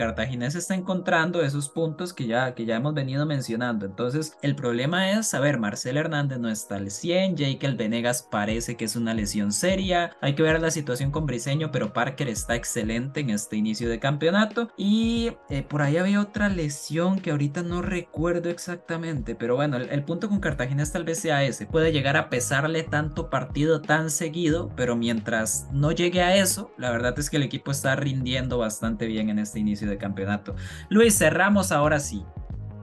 Cartaginés 0.47 0.55
está 0.55 0.75
encontrando 0.75 1.43
esos 1.43 1.69
puntos 1.69 2.13
que 2.13 2.27
ya, 2.27 2.55
que 2.55 2.65
ya 2.65 2.77
hemos 2.77 2.95
venido 2.95 3.27
mencionando. 3.27 3.85
Entonces, 3.85 4.37
el 4.43 4.55
problema 4.55 5.11
es, 5.11 5.35
a 5.35 5.41
ver, 5.41 5.59
Marcel 5.59 5.97
Hernández 5.97 6.39
no 6.39 6.49
está 6.49 6.77
al 6.77 6.91
100, 6.91 7.37
Jake 7.37 7.69
Venegas 7.73 8.23
parece 8.31 8.77
que 8.77 8.85
es 8.85 8.95
una 8.95 9.13
lesión 9.13 9.51
seria, 9.51 10.13
hay 10.21 10.35
que 10.35 10.43
ver 10.43 10.61
la 10.61 10.71
situación 10.71 11.11
con 11.11 11.27
Briseño, 11.27 11.73
pero 11.73 11.93
Parker 11.93 12.29
está 12.29 12.55
excelente 12.55 13.21
en 13.21 13.31
este 13.31 13.57
inicio 13.57 13.89
de 13.89 13.99
campeonato 13.99 14.71
y 14.77 15.33
eh, 15.51 15.63
por 15.63 15.83
ahí 15.83 15.97
había 15.97 16.21
otra 16.21 16.49
lesión 16.49 17.19
que 17.19 17.33
ahorita 17.33 17.63
no 17.63 17.83
recuerdo 17.83 18.49
exactamente, 18.49 19.35
pero 19.35 19.57
bueno, 19.57 19.77
el, 19.77 19.89
el 19.91 20.05
punto 20.05 20.29
con 20.29 20.39
Cartaginés 20.39 20.93
tal 20.93 21.05
vez 21.05 21.19
sea 21.19 21.43
ese, 21.43 21.67
puede 21.67 21.93
llegar 21.93 22.17
a 22.17 22.31
pesarle 22.31 22.85
tanto 22.85 23.31
partido 23.31 23.83
tan 23.83 24.11
seguido, 24.11 24.71
pero 24.77 24.97
mientras 24.97 25.67
no 25.73 25.91
llegue 25.91 26.23
a 26.23 26.37
eso, 26.37 26.71
la 26.79 26.91
verdad 26.91 27.19
es 27.19 27.31
que 27.31 27.37
el 27.37 27.43
equipo 27.43 27.73
está 27.73 27.97
rindiendo 27.97 28.59
bastante 28.59 29.07
bien 29.07 29.29
en 29.31 29.39
este 29.41 29.59
inicio 29.59 29.89
de 29.89 29.99
campeonato. 29.99 30.36
Luis, 30.89 31.17
cerramos 31.17 31.73
ahora 31.73 32.01
sí. 32.01 32.25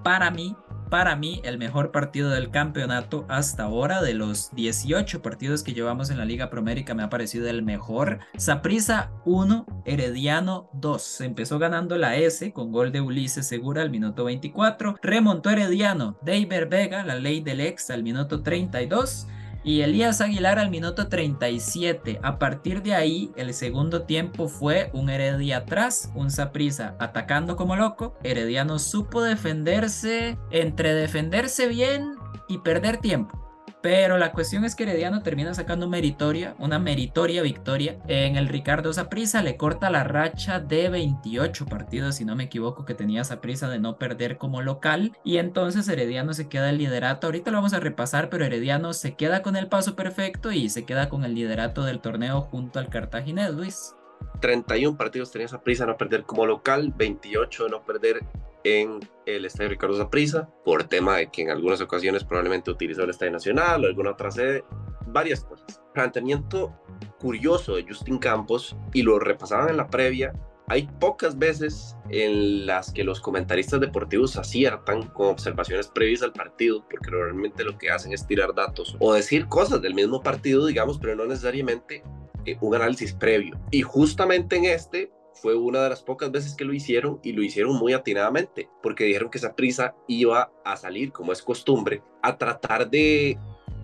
Para 0.04 0.32
mí, 0.32 0.56
para 0.94 1.16
mí, 1.16 1.42
el 1.44 1.58
mejor 1.58 1.92
partido 1.92 2.30
del 2.30 2.52
campeonato 2.52 3.26
hasta 3.28 3.64
ahora, 3.64 4.04
de 4.04 4.14
los 4.14 4.54
18 4.54 5.24
partidos 5.24 5.64
que 5.64 5.74
llevamos 5.74 6.12
en 6.12 6.20
la 6.20 6.26
Liga 6.26 6.52
Promérica, 6.52 6.94
me 6.94 7.02
ha 7.02 7.10
parecido 7.10 7.50
el 7.50 7.64
mejor. 7.64 8.20
Saprisa 8.38 9.10
1, 9.26 9.66
Herediano 9.86 10.70
2. 10.74 11.22
Empezó 11.22 11.58
ganando 11.58 11.98
la 11.98 12.16
S 12.18 12.54
con 12.54 12.72
gol 12.72 12.92
de 12.92 13.02
Ulises 13.02 13.48
Segura 13.48 13.82
al 13.82 13.90
minuto 13.90 14.26
24. 14.26 14.98
Remontó 15.02 15.50
Herediano, 15.50 16.20
Deiber 16.22 16.68
Vega, 16.68 17.04
la 17.04 17.16
ley 17.16 17.42
del 17.42 17.62
ex 17.62 17.90
al 17.90 18.04
minuto 18.04 18.44
32 18.44 19.26
y 19.64 19.82
Elías 19.82 20.22
Aguilar 20.22 20.60
al 20.60 20.70
minuto 20.70 21.08
37. 21.08 22.20
A 22.22 22.38
partir 22.38 22.84
de 22.84 22.96
ahí, 22.96 23.32
el 23.36 23.54
segundo 23.54 24.04
tiempo 24.04 24.48
fue 24.48 24.90
un 24.94 25.10
Heredia 25.10 25.58
atrás, 25.58 26.12
un 26.16 26.32
Saprisa 26.32 26.96
atacando 27.00 27.56
como 27.56 27.76
loco. 27.76 28.18
Herediano 28.24 28.80
supo 28.80 29.22
defenderse, 29.22 30.38
entre 30.52 30.94
defenderse 30.94 31.68
bien 31.68 32.16
y 32.48 32.60
perder 32.60 32.98
tiempo. 32.98 33.43
Pero 33.84 34.18
la 34.18 34.32
cuestión 34.32 34.64
es 34.64 34.76
que 34.76 34.84
Herediano 34.84 35.24
termina 35.24 35.54
sacando 35.54 35.90
meritoria, 35.90 36.56
una 36.58 36.80
meritoria 36.80 37.42
victoria. 37.42 37.98
En 38.08 38.38
el 38.38 38.48
Ricardo 38.48 38.94
Saprisa 38.94 39.44
le 39.44 39.58
corta 39.58 39.90
la 39.90 40.06
racha 40.06 40.62
de 40.62 40.88
28 40.88 41.66
partidos, 41.66 42.16
si 42.16 42.24
no 42.24 42.34
me 42.38 42.46
equivoco, 42.46 42.86
que 42.86 42.94
tenía 42.94 43.26
Saprisa 43.26 43.68
de 43.68 43.80
no 43.80 43.98
perder 43.98 44.38
como 44.38 44.62
local. 44.62 45.12
Y 45.26 45.36
entonces 45.36 45.86
Herediano 45.90 46.34
se 46.34 46.48
queda 46.48 46.70
el 46.70 46.78
liderato. 46.78 47.28
Ahorita 47.28 47.52
lo 47.52 47.58
vamos 47.58 47.74
a 47.74 47.82
repasar, 47.82 48.30
pero 48.30 48.46
Herediano 48.46 48.94
se 48.94 49.16
queda 49.16 49.42
con 49.42 49.58
el 49.58 49.68
paso 49.68 49.98
perfecto 49.98 50.54
y 50.54 50.70
se 50.70 50.86
queda 50.86 51.10
con 51.10 51.26
el 51.26 51.36
liderato 51.36 51.84
del 51.84 52.00
torneo 52.00 52.40
junto 52.40 52.80
al 52.80 52.88
Cartaginés, 52.88 53.54
Luis. 53.54 53.96
31 54.40 54.98
partidos 54.98 55.30
tenía 55.30 55.50
Saprisa 55.50 55.86
no 55.86 55.98
perder 55.98 56.24
como 56.24 56.46
local, 56.46 56.94
28 56.96 57.66
de 57.66 57.70
no 57.70 57.84
perder 57.84 58.22
en 58.64 59.00
el 59.26 59.46
Estadio 59.46 59.70
Ricardo 59.70 59.98
Zaprisa 59.98 60.50
por 60.64 60.84
tema 60.84 61.18
de 61.18 61.28
que 61.28 61.44
en 61.44 61.50
algunas 61.50 61.82
ocasiones 61.82 62.24
probablemente 62.24 62.72
utilizó 62.72 63.04
el 63.04 63.10
Estadio 63.10 63.34
Nacional 63.34 63.84
o 63.84 63.88
alguna 63.88 64.12
otra 64.12 64.32
sede, 64.32 64.64
varias 65.08 65.44
cosas. 65.44 65.82
Planteamiento 65.94 66.74
curioso 67.20 67.76
de 67.76 67.86
Justin 67.88 68.18
Campos 68.18 68.76
y 68.94 69.02
lo 69.04 69.20
repasaban 69.20 69.70
en 69.70 69.78
la 69.78 69.88
previa. 69.88 70.34
Hay 70.68 70.88
pocas 71.00 71.38
veces 71.38 71.96
en 72.10 72.66
las 72.66 72.92
que 72.92 73.04
los 73.04 73.20
comentaristas 73.20 73.82
deportivos 73.82 74.38
aciertan 74.38 75.04
con 75.10 75.28
observaciones 75.28 75.88
previas 75.88 76.24
al 76.24 76.32
partido, 76.32 76.86
porque 76.90 77.12
normalmente 77.12 77.66
lo 77.66 77.78
que 77.78 77.92
hacen 77.92 78.14
es 78.14 78.26
tirar 78.26 78.56
datos 78.56 78.96
o 79.00 79.14
decir 79.14 79.48
cosas 79.48 79.82
del 79.82 79.94
mismo 79.94 80.24
partido, 80.24 80.66
digamos, 80.66 80.98
pero 81.00 81.16
no 81.16 81.26
necesariamente 81.26 82.02
eh, 82.46 82.58
un 82.62 82.76
análisis 82.76 83.14
previo. 83.14 83.60
Y 83.72 83.82
justamente 83.82 84.56
en 84.56 84.66
este 84.66 85.12
fue 85.36 85.56
una 85.56 85.84
de 85.84 85.90
las 85.90 86.02
pocas 86.02 86.32
veces 86.32 86.56
que 86.56 86.66
lo 86.66 86.74
hicieron 86.74 87.20
y 87.24 87.34
lo 87.34 87.44
hicieron 87.44 87.76
muy 87.76 87.94
atinadamente, 87.94 88.70
porque 88.82 89.06
dijeron 89.06 89.30
que 89.30 89.38
esa 89.38 89.56
prisa 89.56 89.96
iba 90.08 90.52
a 90.64 90.78
salir, 90.78 91.12
como 91.12 91.32
es 91.32 91.42
costumbre, 91.42 92.02
a 92.22 92.38
tratar 92.38 92.90
de 92.90 93.38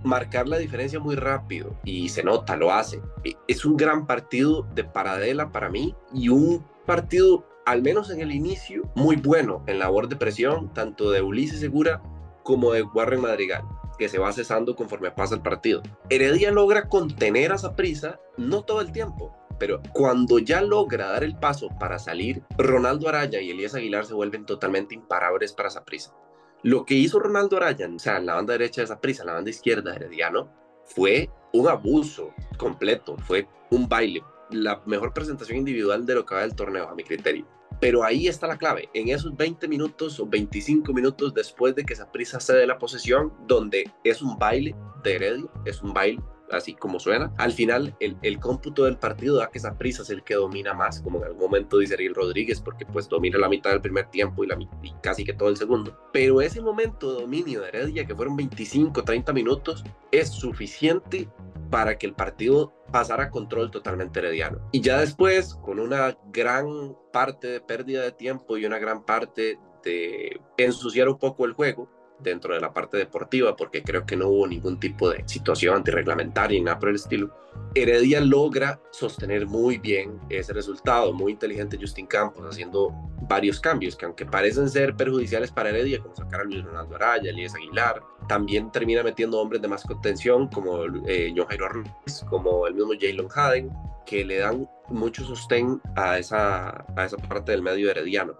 marcar 0.04 0.48
la 0.48 0.58
diferencia 0.58 1.00
muy 1.00 1.16
rápido 1.16 1.78
y 1.84 2.10
se 2.10 2.24
nota, 2.24 2.56
lo 2.56 2.72
hace. 2.72 3.02
E, 3.24 3.36
es 3.48 3.66
un 3.66 3.78
gran 3.78 4.08
partido 4.08 4.64
de 4.74 4.84
Paradela 4.84 5.52
para 5.52 5.70
mí 5.70 5.96
y 6.14 6.30
un 6.30 6.66
partido, 6.86 7.46
al 7.66 7.82
menos 7.82 8.10
en 8.10 8.22
el 8.22 8.32
inicio, 8.32 8.90
muy 8.96 9.16
bueno 9.18 9.64
en 9.68 9.80
labor 9.80 10.08
de 10.08 10.16
presión, 10.16 10.74
tanto 10.74 11.12
de 11.12 11.22
Ulises 11.22 11.60
Segura 11.60 12.02
como 12.44 12.72
de 12.72 12.84
Warren 12.84 13.22
Madrigal 13.22 13.64
que 14.00 14.08
se 14.08 14.18
va 14.18 14.32
cesando 14.32 14.76
conforme 14.78 15.12
pasa 15.12 15.36
el 15.36 15.42
partido. 15.42 15.84
Heredia 16.10 16.52
logra 16.52 16.88
contener 16.88 17.52
a 17.52 17.56
esa 17.56 17.76
prisa, 17.76 18.18
no 18.38 18.64
todo 18.64 18.80
el 18.80 18.94
tiempo, 18.94 19.36
pero 19.60 19.82
cuando 19.94 20.40
ya 20.40 20.62
logra 20.62 21.08
dar 21.08 21.24
el 21.24 21.38
paso 21.38 21.70
para 21.80 22.00
salir, 22.00 22.42
Ronaldo 22.58 23.10
Araya 23.10 23.42
y 23.42 23.52
Elías 23.52 23.76
Aguilar 23.76 24.06
se 24.06 24.14
vuelven 24.14 24.46
totalmente 24.46 24.96
imparables 24.96 25.54
para 25.54 25.70
esa 25.70 25.84
prisa. 25.84 26.16
Lo 26.64 26.86
que 26.86 26.96
hizo 26.96 27.20
Ronaldo 27.20 27.58
Araya, 27.58 27.90
o 27.94 28.00
sea, 28.00 28.18
en 28.18 28.26
la 28.26 28.36
banda 28.36 28.54
derecha 28.54 28.82
de 28.82 28.86
esa 28.86 29.00
prisa, 29.00 29.24
en 29.24 29.28
la 29.28 29.34
banda 29.34 29.50
izquierda 29.50 29.92
de 29.92 29.98
Herediano, 29.98 30.52
fue 30.86 31.30
un 31.54 31.68
abuso 31.68 32.34
completo, 32.58 33.16
fue 33.20 33.48
un 33.70 33.88
baile, 33.88 34.24
la 34.50 34.82
mejor 34.86 35.14
presentación 35.14 35.60
individual 35.60 36.06
de 36.06 36.16
lo 36.16 36.26
que 36.26 36.36
va 36.36 36.42
del 36.42 36.56
torneo, 36.56 36.90
a 36.90 36.96
mi 36.96 37.04
criterio. 37.04 37.46
Pero 37.80 38.04
ahí 38.04 38.28
está 38.28 38.48
la 38.48 38.58
clave, 38.58 38.90
en 38.94 39.10
esos 39.10 39.36
20 39.38 39.68
minutos 39.68 40.20
o 40.20 40.26
25 40.26 40.92
minutos 40.92 41.34
después 41.34 41.76
de 41.76 41.86
que 41.86 41.94
esa 41.94 42.12
prisa 42.12 42.40
cede 42.40 42.68
la 42.68 42.78
posesión, 42.78 43.34
donde 43.48 43.90
es 44.04 44.22
un 44.22 44.38
baile 44.38 44.76
de 45.04 45.16
Heredia, 45.16 45.50
es 45.66 45.82
un 45.82 45.94
baile 45.94 46.22
así 46.52 46.74
como 46.74 47.00
suena. 47.00 47.34
Al 47.38 47.52
final, 47.52 47.96
el, 48.00 48.40
cómputo 48.40 48.86
del 48.86 48.98
partido 48.98 49.38
da 49.38 49.50
que 49.50 49.60
prisa 49.78 50.02
es 50.02 50.10
el 50.10 50.24
que 50.24 50.36
domina 50.36 50.74
más, 50.74 51.02
como 51.02 51.20
en 51.20 51.26
algún 51.26 51.42
momento 51.42 51.78
dice 51.78 51.94
Ariel 51.94 52.16
Rodríguez, 52.16 52.62
porque 52.62 52.86
pues 52.86 53.08
domina 53.08 53.38
la 53.38 53.50
mitad 53.50 53.72
del 53.72 53.82
primer 53.82 54.08
tiempo 54.08 54.44
y, 54.44 54.48
la, 54.48 54.58
y 54.82 54.94
casi 55.02 55.24
que 55.24 55.34
todo 55.34 55.50
el 55.50 55.58
segundo. 55.58 55.98
Pero 56.12 56.42
ese 56.42 56.62
momento 56.62 57.14
de 57.14 57.22
dominio 57.22 57.62
de 57.62 57.70
Heredia, 57.70 58.06
que 58.06 58.16
fueron 58.16 58.36
25, 58.36 59.04
30 59.04 59.34
minutos, 59.34 59.84
es 60.12 60.30
suficiente 60.30 61.30
para 61.70 61.98
que 61.98 62.08
el 62.08 62.14
partido 62.14 62.74
pasara 62.92 63.30
control 63.30 63.70
totalmente 63.70 64.20
herediano. 64.20 64.60
Y 64.72 64.82
ya 64.82 65.00
después, 65.00 65.54
con 65.56 65.80
una 65.80 66.18
gran 66.32 66.96
parte 67.14 67.48
de 67.48 67.62
pérdida 67.62 68.02
de 68.02 68.12
tiempo 68.12 68.58
y 68.58 68.66
una 68.66 68.80
gran 68.80 69.04
parte 69.04 69.60
de 69.84 70.42
ensuciar 70.58 71.08
un 71.10 71.18
poco 71.20 71.46
el 71.46 71.54
juego, 71.54 71.90
dentro 72.20 72.54
de 72.54 72.60
la 72.60 72.74
parte 72.74 72.98
deportiva, 72.98 73.56
porque 73.56 73.84
creo 73.84 74.06
que 74.06 74.16
no 74.16 74.28
hubo 74.28 74.48
ningún 74.48 74.80
tipo 74.80 75.10
de 75.10 75.24
situación 75.28 75.76
antirreglamentaria 75.76 76.58
ni 76.58 76.66
nada 76.66 76.80
por 76.80 76.90
el 76.90 76.96
estilo. 76.96 77.34
Heredia 77.76 78.20
logra 78.22 78.80
sostener 78.92 79.46
muy 79.46 79.78
bien 79.78 80.20
ese 80.30 80.54
resultado, 80.54 81.14
muy 81.14 81.34
inteligente 81.34 81.78
Justin 81.80 82.08
Campos 82.08 82.46
haciendo 82.46 82.92
varios 83.28 83.60
cambios 83.60 83.96
que 83.96 84.06
aunque 84.06 84.26
parecen 84.26 84.70
ser 84.70 84.96
perjudiciales 84.96 85.52
para 85.52 85.70
Heredia, 85.70 86.00
como 86.00 86.16
sacar 86.16 86.42
a 86.42 86.44
Luis 86.44 86.64
Ronaldo 86.64 86.96
Araya, 86.96 87.30
Elías 87.30 87.54
Aguilar, 87.56 88.02
también 88.28 88.72
termina 88.72 89.04
metiendo 89.04 89.40
hombres 89.40 89.62
de 89.62 89.68
más 89.68 89.84
contención 89.84 90.48
como 90.48 90.84
eh, 91.08 91.34
John 91.36 91.48
Jairo 91.48 91.70
Ruiz, 91.70 92.26
como 92.30 92.66
el 92.66 92.74
mismo 92.74 92.94
Jalen 93.00 93.28
Haden, 93.34 93.70
que 94.06 94.26
le 94.26 94.40
dan 94.40 94.68
mucho 94.88 95.24
sostén 95.24 95.80
a 95.96 96.18
esa, 96.18 96.86
a 96.96 97.06
esa 97.06 97.18
parte 97.18 97.52
del 97.52 97.62
medio 97.62 97.92
herediano 97.92 98.36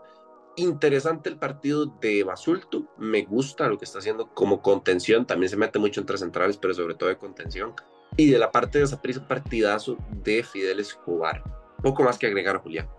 interesante 0.62 1.30
el 1.30 1.38
partido 1.38 1.86
de 1.86 2.24
Basulto. 2.24 2.86
Me 2.98 3.24
gusta 3.24 3.68
lo 3.68 3.78
que 3.78 3.86
está 3.86 4.00
haciendo 4.00 4.34
como 4.34 4.62
contención. 4.62 5.26
También 5.26 5.50
se 5.50 5.58
mete 5.58 5.80
mucho 5.80 6.00
entre 6.00 6.18
centrales, 6.18 6.58
pero 6.58 6.74
sobre 6.74 6.96
todo 6.96 7.10
de 7.10 7.18
contención. 7.18 7.74
Y 8.18 8.30
de 8.30 8.40
la 8.40 8.52
parte 8.52 8.80
de 8.80 8.86
esa 8.86 9.02
prisa, 9.02 9.28
partidazo 9.28 9.98
de 10.12 10.44
Fidel 10.44 10.80
Escobar. 10.80 11.44
Poco 11.82 12.04
más 12.04 12.18
que 12.18 12.28
agregar, 12.28 12.58
Julián. 12.58 12.90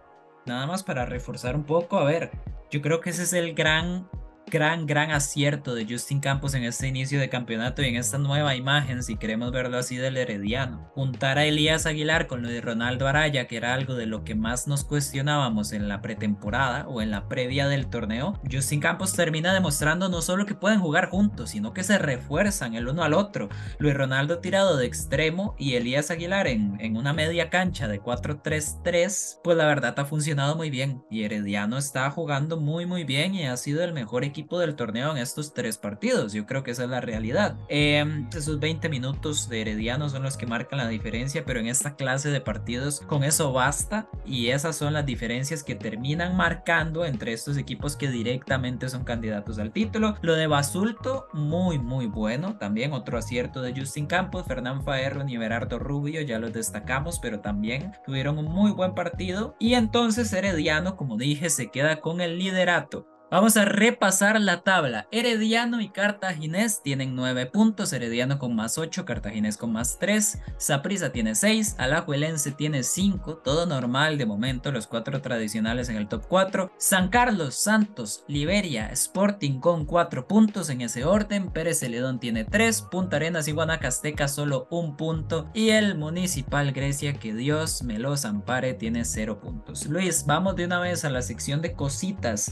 Nada 0.46 0.66
más 0.66 0.82
para 0.82 1.06
reforzar 1.06 1.54
un 1.54 1.64
poco. 1.64 1.98
A 1.98 2.04
ver, 2.04 2.30
yo 2.70 2.80
creo 2.80 3.00
que 3.00 3.10
ese 3.10 3.24
es 3.24 3.32
el 3.32 3.54
gran 3.54 4.08
gran, 4.50 4.86
gran 4.86 5.10
acierto 5.12 5.74
de 5.74 5.86
Justin 5.88 6.20
Campos 6.20 6.54
en 6.54 6.64
este 6.64 6.88
inicio 6.88 7.20
de 7.20 7.28
campeonato 7.28 7.82
y 7.82 7.86
en 7.86 7.96
esta 7.96 8.18
nueva 8.18 8.56
imagen, 8.56 9.02
si 9.02 9.16
queremos 9.16 9.52
verlo 9.52 9.78
así, 9.78 9.96
del 9.96 10.16
Herediano. 10.16 10.90
Juntar 10.94 11.38
a 11.38 11.44
Elías 11.44 11.86
Aguilar 11.86 12.26
con 12.26 12.42
lo 12.42 12.48
de 12.48 12.60
Ronaldo 12.60 13.06
Araya, 13.06 13.46
que 13.46 13.56
era 13.56 13.72
algo 13.72 13.94
de 13.94 14.06
lo 14.06 14.24
que 14.24 14.34
más 14.34 14.66
nos 14.66 14.84
cuestionábamos 14.84 15.72
en 15.72 15.88
la 15.88 16.02
pretemporada 16.02 16.86
o 16.88 17.00
en 17.00 17.10
la 17.10 17.28
previa 17.28 17.68
del 17.68 17.88
torneo, 17.88 18.40
Justin 18.50 18.80
Campos 18.80 19.12
termina 19.14 19.54
demostrando 19.54 20.08
no 20.08 20.20
solo 20.20 20.44
que 20.44 20.54
pueden 20.54 20.80
jugar 20.80 21.08
juntos, 21.08 21.50
sino 21.50 21.72
que 21.72 21.84
se 21.84 21.98
refuerzan 21.98 22.74
el 22.74 22.88
uno 22.88 23.04
al 23.04 23.14
otro. 23.14 23.48
Luis 23.78 23.94
Ronaldo 23.94 24.40
tirado 24.40 24.76
de 24.76 24.86
extremo 24.86 25.54
y 25.58 25.74
Elías 25.74 26.10
Aguilar 26.10 26.48
en, 26.48 26.76
en 26.80 26.96
una 26.96 27.12
media 27.12 27.50
cancha 27.50 27.88
de 27.88 28.02
4-3-3, 28.02 29.38
pues 29.42 29.56
la 29.56 29.66
verdad 29.66 29.98
ha 29.98 30.04
funcionado 30.04 30.56
muy 30.56 30.70
bien 30.70 31.04
y 31.10 31.22
Herediano 31.22 31.78
está 31.78 32.10
jugando 32.10 32.58
muy 32.58 32.86
muy 32.86 33.04
bien 33.04 33.34
y 33.34 33.46
ha 33.46 33.56
sido 33.56 33.84
el 33.84 33.92
mejor 33.92 34.24
equipo 34.24 34.39
del 34.48 34.74
torneo 34.74 35.10
en 35.12 35.18
estos 35.18 35.54
tres 35.54 35.78
partidos. 35.78 36.32
Yo 36.32 36.46
creo 36.46 36.62
que 36.62 36.70
esa 36.72 36.84
es 36.84 36.90
la 36.90 37.00
realidad. 37.00 37.56
Em, 37.68 38.28
esos 38.34 38.58
20 38.58 38.88
minutos 38.88 39.48
de 39.48 39.60
Herediano 39.60 40.08
son 40.08 40.22
los 40.22 40.36
que 40.36 40.46
marcan 40.46 40.78
la 40.78 40.88
diferencia, 40.88 41.44
pero 41.44 41.60
en 41.60 41.66
esta 41.66 41.96
clase 41.96 42.30
de 42.30 42.40
partidos 42.40 43.00
con 43.00 43.24
eso 43.24 43.52
basta 43.52 44.08
y 44.24 44.48
esas 44.48 44.76
son 44.76 44.92
las 44.92 45.06
diferencias 45.06 45.62
que 45.62 45.74
terminan 45.74 46.36
marcando 46.36 47.04
entre 47.04 47.32
estos 47.32 47.56
equipos 47.56 47.96
que 47.96 48.08
directamente 48.08 48.88
son 48.88 49.04
candidatos 49.04 49.58
al 49.58 49.72
título. 49.72 50.16
Lo 50.22 50.34
de 50.34 50.46
Basulto, 50.46 51.28
muy 51.32 51.78
muy 51.78 52.06
bueno. 52.06 52.56
También 52.58 52.92
otro 52.92 53.18
acierto 53.18 53.62
de 53.62 53.74
Justin 53.78 54.06
Campos, 54.06 54.46
Fernán 54.46 54.82
Faerro 54.82 55.28
y 55.28 55.36
Berardo 55.36 55.78
Rubio, 55.78 56.22
ya 56.22 56.38
los 56.38 56.52
destacamos, 56.52 57.18
pero 57.20 57.40
también 57.40 57.92
tuvieron 58.04 58.38
un 58.38 58.46
muy 58.46 58.70
buen 58.70 58.94
partido. 58.94 59.54
Y 59.58 59.74
entonces 59.74 60.32
Herediano, 60.32 60.96
como 60.96 61.16
dije, 61.16 61.50
se 61.50 61.70
queda 61.70 62.00
con 62.00 62.20
el 62.20 62.38
liderato 62.38 63.09
Vamos 63.30 63.56
a 63.56 63.64
repasar 63.64 64.40
la 64.40 64.62
tabla. 64.62 65.06
Herediano 65.12 65.80
y 65.80 65.90
Cartaginés 65.90 66.82
tienen 66.82 67.14
9 67.14 67.46
puntos. 67.46 67.92
Herediano 67.92 68.40
con 68.40 68.56
más 68.56 68.76
8, 68.76 69.04
Cartaginés 69.04 69.56
con 69.56 69.72
más 69.72 70.00
3. 70.00 70.40
Saprisa 70.56 71.12
tiene 71.12 71.36
6, 71.36 71.76
Alajuelense 71.78 72.50
tiene 72.50 72.82
5. 72.82 73.36
Todo 73.36 73.66
normal 73.66 74.18
de 74.18 74.26
momento, 74.26 74.72
los 74.72 74.88
cuatro 74.88 75.22
tradicionales 75.22 75.88
en 75.88 75.96
el 75.96 76.08
top 76.08 76.24
4. 76.26 76.72
San 76.76 77.08
Carlos, 77.08 77.54
Santos, 77.54 78.24
Liberia, 78.26 78.88
Sporting 78.88 79.60
con 79.60 79.84
4 79.84 80.26
puntos 80.26 80.68
en 80.68 80.80
ese 80.80 81.04
orden. 81.04 81.52
Pérez 81.52 81.78
Celedón 81.78 82.18
tiene 82.18 82.44
3. 82.44 82.82
Punta 82.90 83.14
Arenas 83.14 83.46
y 83.46 83.52
Guanacasteca 83.52 84.26
solo 84.26 84.66
un 84.72 84.96
punto. 84.96 85.48
Y 85.54 85.68
el 85.68 85.96
Municipal 85.96 86.72
Grecia, 86.72 87.12
que 87.12 87.32
Dios 87.32 87.84
me 87.84 88.00
los 88.00 88.24
ampare, 88.24 88.74
tiene 88.74 89.04
0 89.04 89.38
puntos. 89.38 89.86
Luis, 89.86 90.26
vamos 90.26 90.56
de 90.56 90.64
una 90.64 90.80
vez 90.80 91.04
a 91.04 91.10
la 91.10 91.22
sección 91.22 91.62
de 91.62 91.74
cositas. 91.74 92.50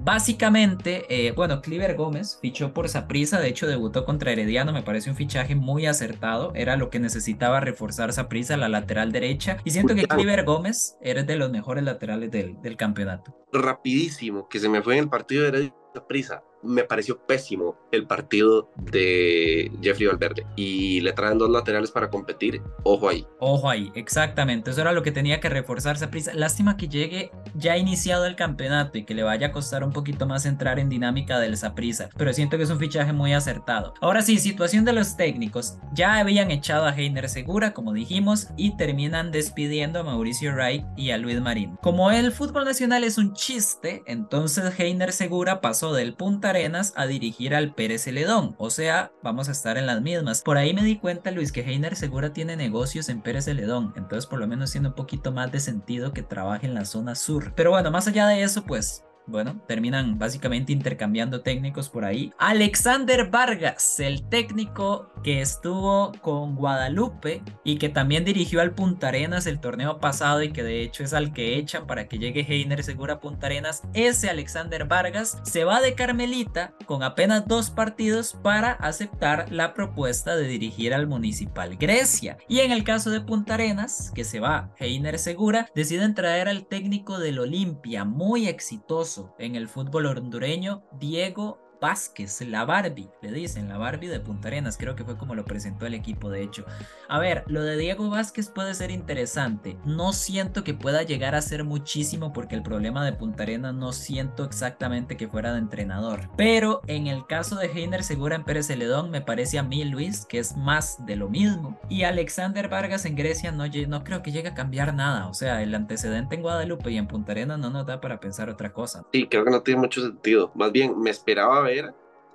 Básicamente, 0.00 1.06
eh, 1.08 1.32
bueno, 1.32 1.60
Cliver 1.60 1.96
Gómez 1.96 2.38
fichó 2.40 2.72
por 2.72 2.88
Saprisa, 2.88 3.40
de 3.40 3.48
hecho 3.48 3.66
debutó 3.66 4.04
contra 4.04 4.30
Herediano, 4.30 4.72
me 4.72 4.82
parece 4.82 5.10
un 5.10 5.16
fichaje 5.16 5.56
muy 5.56 5.86
acertado, 5.86 6.52
era 6.54 6.76
lo 6.76 6.88
que 6.88 7.00
necesitaba 7.00 7.60
reforzar 7.60 8.12
Saprisa, 8.12 8.56
la 8.56 8.68
lateral 8.68 9.10
derecha, 9.10 9.58
y 9.64 9.70
siento 9.70 9.94
que 9.94 10.06
Cliver 10.06 10.44
Gómez 10.44 10.96
era 11.02 11.24
de 11.24 11.36
los 11.36 11.50
mejores 11.50 11.82
laterales 11.82 12.30
del, 12.30 12.60
del 12.62 12.76
campeonato. 12.76 13.36
Rapidísimo, 13.52 14.48
que 14.48 14.60
se 14.60 14.68
me 14.68 14.82
fue 14.82 14.94
en 14.94 15.04
el 15.04 15.08
partido 15.10 15.42
de 15.42 15.48
Herediano 15.48 15.76
Saprisa, 15.92 16.42
me 16.62 16.84
pareció 16.84 17.18
pésimo 17.26 17.76
el 17.92 18.06
partido 18.06 18.70
de 18.76 19.70
Jeffrey 19.82 20.06
Valverde 20.08 20.46
y 20.56 21.00
le 21.00 21.12
traen 21.12 21.38
dos 21.38 21.50
laterales 21.50 21.90
para 21.90 22.10
competir. 22.10 22.62
Ojo 22.84 23.08
ahí. 23.08 23.26
Ojo 23.38 23.68
ahí, 23.68 23.90
exactamente. 23.94 24.70
Eso 24.70 24.80
era 24.80 24.92
lo 24.92 25.02
que 25.02 25.12
tenía 25.12 25.40
que 25.40 25.48
reforzarse 25.48 26.08
prisa. 26.08 26.32
Lástima 26.34 26.76
que 26.76 26.88
llegue 26.88 27.30
ya 27.54 27.76
iniciado 27.76 28.26
el 28.26 28.36
campeonato 28.36 28.98
y 28.98 29.04
que 29.04 29.14
le 29.14 29.22
vaya 29.22 29.48
a 29.48 29.52
costar 29.52 29.84
un 29.84 29.92
poquito 29.92 30.26
más 30.26 30.46
entrar 30.46 30.78
en 30.78 30.88
dinámica 30.88 31.38
del 31.38 31.56
Saprisa, 31.56 32.08
pero 32.16 32.32
siento 32.32 32.56
que 32.56 32.64
es 32.64 32.70
un 32.70 32.78
fichaje 32.78 33.12
muy 33.12 33.32
acertado. 33.32 33.94
Ahora 34.00 34.22
sí, 34.22 34.38
situación 34.38 34.84
de 34.84 34.92
los 34.92 35.16
técnicos. 35.16 35.78
Ya 35.92 36.18
habían 36.18 36.50
echado 36.50 36.86
a 36.86 36.94
Heiner 36.94 37.28
Segura, 37.28 37.72
como 37.72 37.92
dijimos, 37.92 38.48
y 38.56 38.76
terminan 38.76 39.30
despidiendo 39.30 40.00
a 40.00 40.04
Mauricio 40.04 40.52
Wright 40.52 40.84
y 40.96 41.10
a 41.10 41.18
Luis 41.18 41.40
Marín. 41.40 41.76
Como 41.82 42.10
el 42.10 42.32
fútbol 42.32 42.64
nacional 42.64 43.04
es 43.04 43.18
un 43.18 43.34
chiste, 43.34 44.02
entonces 44.06 44.78
Heiner 44.78 45.12
Segura 45.12 45.60
pasó 45.60 45.92
del 45.92 46.14
punta 46.14 46.47
Arenas 46.48 46.92
a 46.96 47.06
dirigir 47.06 47.54
al 47.54 47.74
Pérez 47.74 48.04
Celedón, 48.04 48.54
o 48.58 48.70
sea, 48.70 49.12
vamos 49.22 49.48
a 49.48 49.52
estar 49.52 49.78
en 49.78 49.86
las 49.86 50.00
mismas. 50.02 50.42
Por 50.42 50.56
ahí 50.58 50.74
me 50.74 50.82
di 50.82 50.98
cuenta, 50.98 51.30
Luis, 51.30 51.52
que 51.52 51.60
Heiner 51.60 51.96
Segura 51.96 52.32
tiene 52.32 52.56
negocios 52.56 53.08
en 53.08 53.22
Pérez 53.22 53.44
Celedón, 53.44 53.92
entonces 53.96 54.26
por 54.26 54.38
lo 54.38 54.46
menos 54.46 54.72
tiene 54.72 54.88
un 54.88 54.94
poquito 54.94 55.32
más 55.32 55.52
de 55.52 55.60
sentido 55.60 56.12
que 56.12 56.22
trabaje 56.22 56.66
en 56.66 56.74
la 56.74 56.84
zona 56.84 57.14
sur. 57.14 57.52
Pero 57.54 57.70
bueno, 57.70 57.90
más 57.90 58.08
allá 58.08 58.26
de 58.26 58.42
eso, 58.42 58.64
pues 58.64 59.04
bueno, 59.28 59.60
terminan 59.66 60.18
básicamente 60.18 60.72
intercambiando 60.72 61.42
técnicos 61.42 61.88
por 61.88 62.04
ahí. 62.04 62.32
Alexander 62.38 63.28
Vargas, 63.30 64.00
el 64.00 64.22
técnico 64.28 65.12
que 65.22 65.40
estuvo 65.40 66.12
con 66.22 66.56
Guadalupe 66.56 67.42
y 67.64 67.76
que 67.76 67.88
también 67.88 68.24
dirigió 68.24 68.60
al 68.60 68.74
Punta 68.74 69.08
Arenas 69.08 69.46
el 69.46 69.60
torneo 69.60 69.98
pasado 70.00 70.42
y 70.42 70.52
que 70.52 70.62
de 70.62 70.82
hecho 70.82 71.04
es 71.04 71.12
al 71.12 71.32
que 71.32 71.56
echan 71.58 71.86
para 71.86 72.08
que 72.08 72.18
llegue 72.18 72.46
Heiner 72.48 72.82
Segura 72.82 73.14
a 73.14 73.20
Punta 73.20 73.46
Arenas. 73.46 73.82
Ese 73.94 74.30
Alexander 74.30 74.86
Vargas 74.86 75.38
se 75.42 75.64
va 75.64 75.80
de 75.80 75.94
Carmelita 75.94 76.74
con 76.86 77.02
apenas 77.02 77.46
dos 77.46 77.70
partidos 77.70 78.36
para 78.42 78.72
aceptar 78.72 79.52
la 79.52 79.74
propuesta 79.74 80.36
de 80.36 80.48
dirigir 80.48 80.94
al 80.94 81.06
Municipal 81.06 81.76
Grecia. 81.76 82.38
Y 82.48 82.60
en 82.60 82.72
el 82.72 82.84
caso 82.84 83.10
de 83.10 83.20
Punta 83.20 83.54
Arenas, 83.54 84.10
que 84.14 84.24
se 84.24 84.40
va 84.40 84.72
Heiner 84.78 85.18
Segura, 85.18 85.68
deciden 85.74 86.14
traer 86.14 86.48
al 86.48 86.66
técnico 86.66 87.18
del 87.18 87.38
Olimpia, 87.38 88.04
muy 88.04 88.48
exitoso 88.48 89.17
en 89.38 89.54
el 89.54 89.68
fútbol 89.68 90.06
hondureño, 90.06 90.82
Diego 90.98 91.67
Vázquez, 91.80 92.40
la 92.42 92.64
Barbie, 92.64 93.08
le 93.22 93.32
dicen, 93.32 93.68
la 93.68 93.78
Barbie 93.78 94.08
de 94.08 94.20
Punta 94.20 94.48
Arenas, 94.48 94.76
creo 94.76 94.96
que 94.96 95.04
fue 95.04 95.16
como 95.16 95.34
lo 95.34 95.44
presentó 95.44 95.86
el 95.86 95.94
equipo, 95.94 96.30
de 96.30 96.42
hecho. 96.42 96.64
A 97.08 97.18
ver, 97.18 97.44
lo 97.46 97.62
de 97.62 97.76
Diego 97.76 98.10
Vázquez 98.10 98.48
puede 98.48 98.74
ser 98.74 98.90
interesante, 98.90 99.76
no 99.84 100.12
siento 100.12 100.64
que 100.64 100.74
pueda 100.74 101.02
llegar 101.02 101.34
a 101.34 101.42
ser 101.42 101.64
muchísimo 101.64 102.32
porque 102.32 102.54
el 102.54 102.62
problema 102.62 103.04
de 103.04 103.12
Punta 103.12 103.44
Arenas 103.44 103.74
no 103.74 103.92
siento 103.92 104.44
exactamente 104.44 105.16
que 105.16 105.28
fuera 105.28 105.52
de 105.52 105.58
entrenador, 105.58 106.30
pero 106.36 106.80
en 106.86 107.06
el 107.06 107.26
caso 107.26 107.56
de 107.56 107.66
Heiner 107.66 108.02
Segura 108.02 108.36
en 108.36 108.44
Pérez 108.44 108.66
Celedón 108.66 109.10
me 109.10 109.20
parece 109.20 109.58
a 109.58 109.62
mí, 109.62 109.84
Luis, 109.84 110.26
que 110.26 110.38
es 110.38 110.56
más 110.56 111.04
de 111.06 111.16
lo 111.16 111.28
mismo. 111.28 111.78
Y 111.88 112.02
Alexander 112.02 112.68
Vargas 112.68 113.04
en 113.04 113.16
Grecia 113.16 113.52
no, 113.52 113.64
no 113.66 114.04
creo 114.04 114.22
que 114.22 114.32
llegue 114.32 114.48
a 114.48 114.54
cambiar 114.54 114.94
nada, 114.94 115.28
o 115.28 115.34
sea, 115.34 115.62
el 115.62 115.74
antecedente 115.74 116.36
en 116.36 116.42
Guadalupe 116.42 116.90
y 116.90 116.96
en 116.96 117.06
Punta 117.06 117.32
Arenas 117.32 117.58
no 117.58 117.70
nos 117.70 117.86
da 117.86 118.00
para 118.00 118.20
pensar 118.20 118.48
otra 118.48 118.72
cosa. 118.72 119.04
Sí, 119.12 119.26
creo 119.28 119.44
que 119.44 119.50
no 119.50 119.62
tiene 119.62 119.80
mucho 119.80 120.02
sentido, 120.02 120.50
más 120.54 120.72
bien 120.72 120.98
me 120.98 121.10
esperaba 121.10 121.67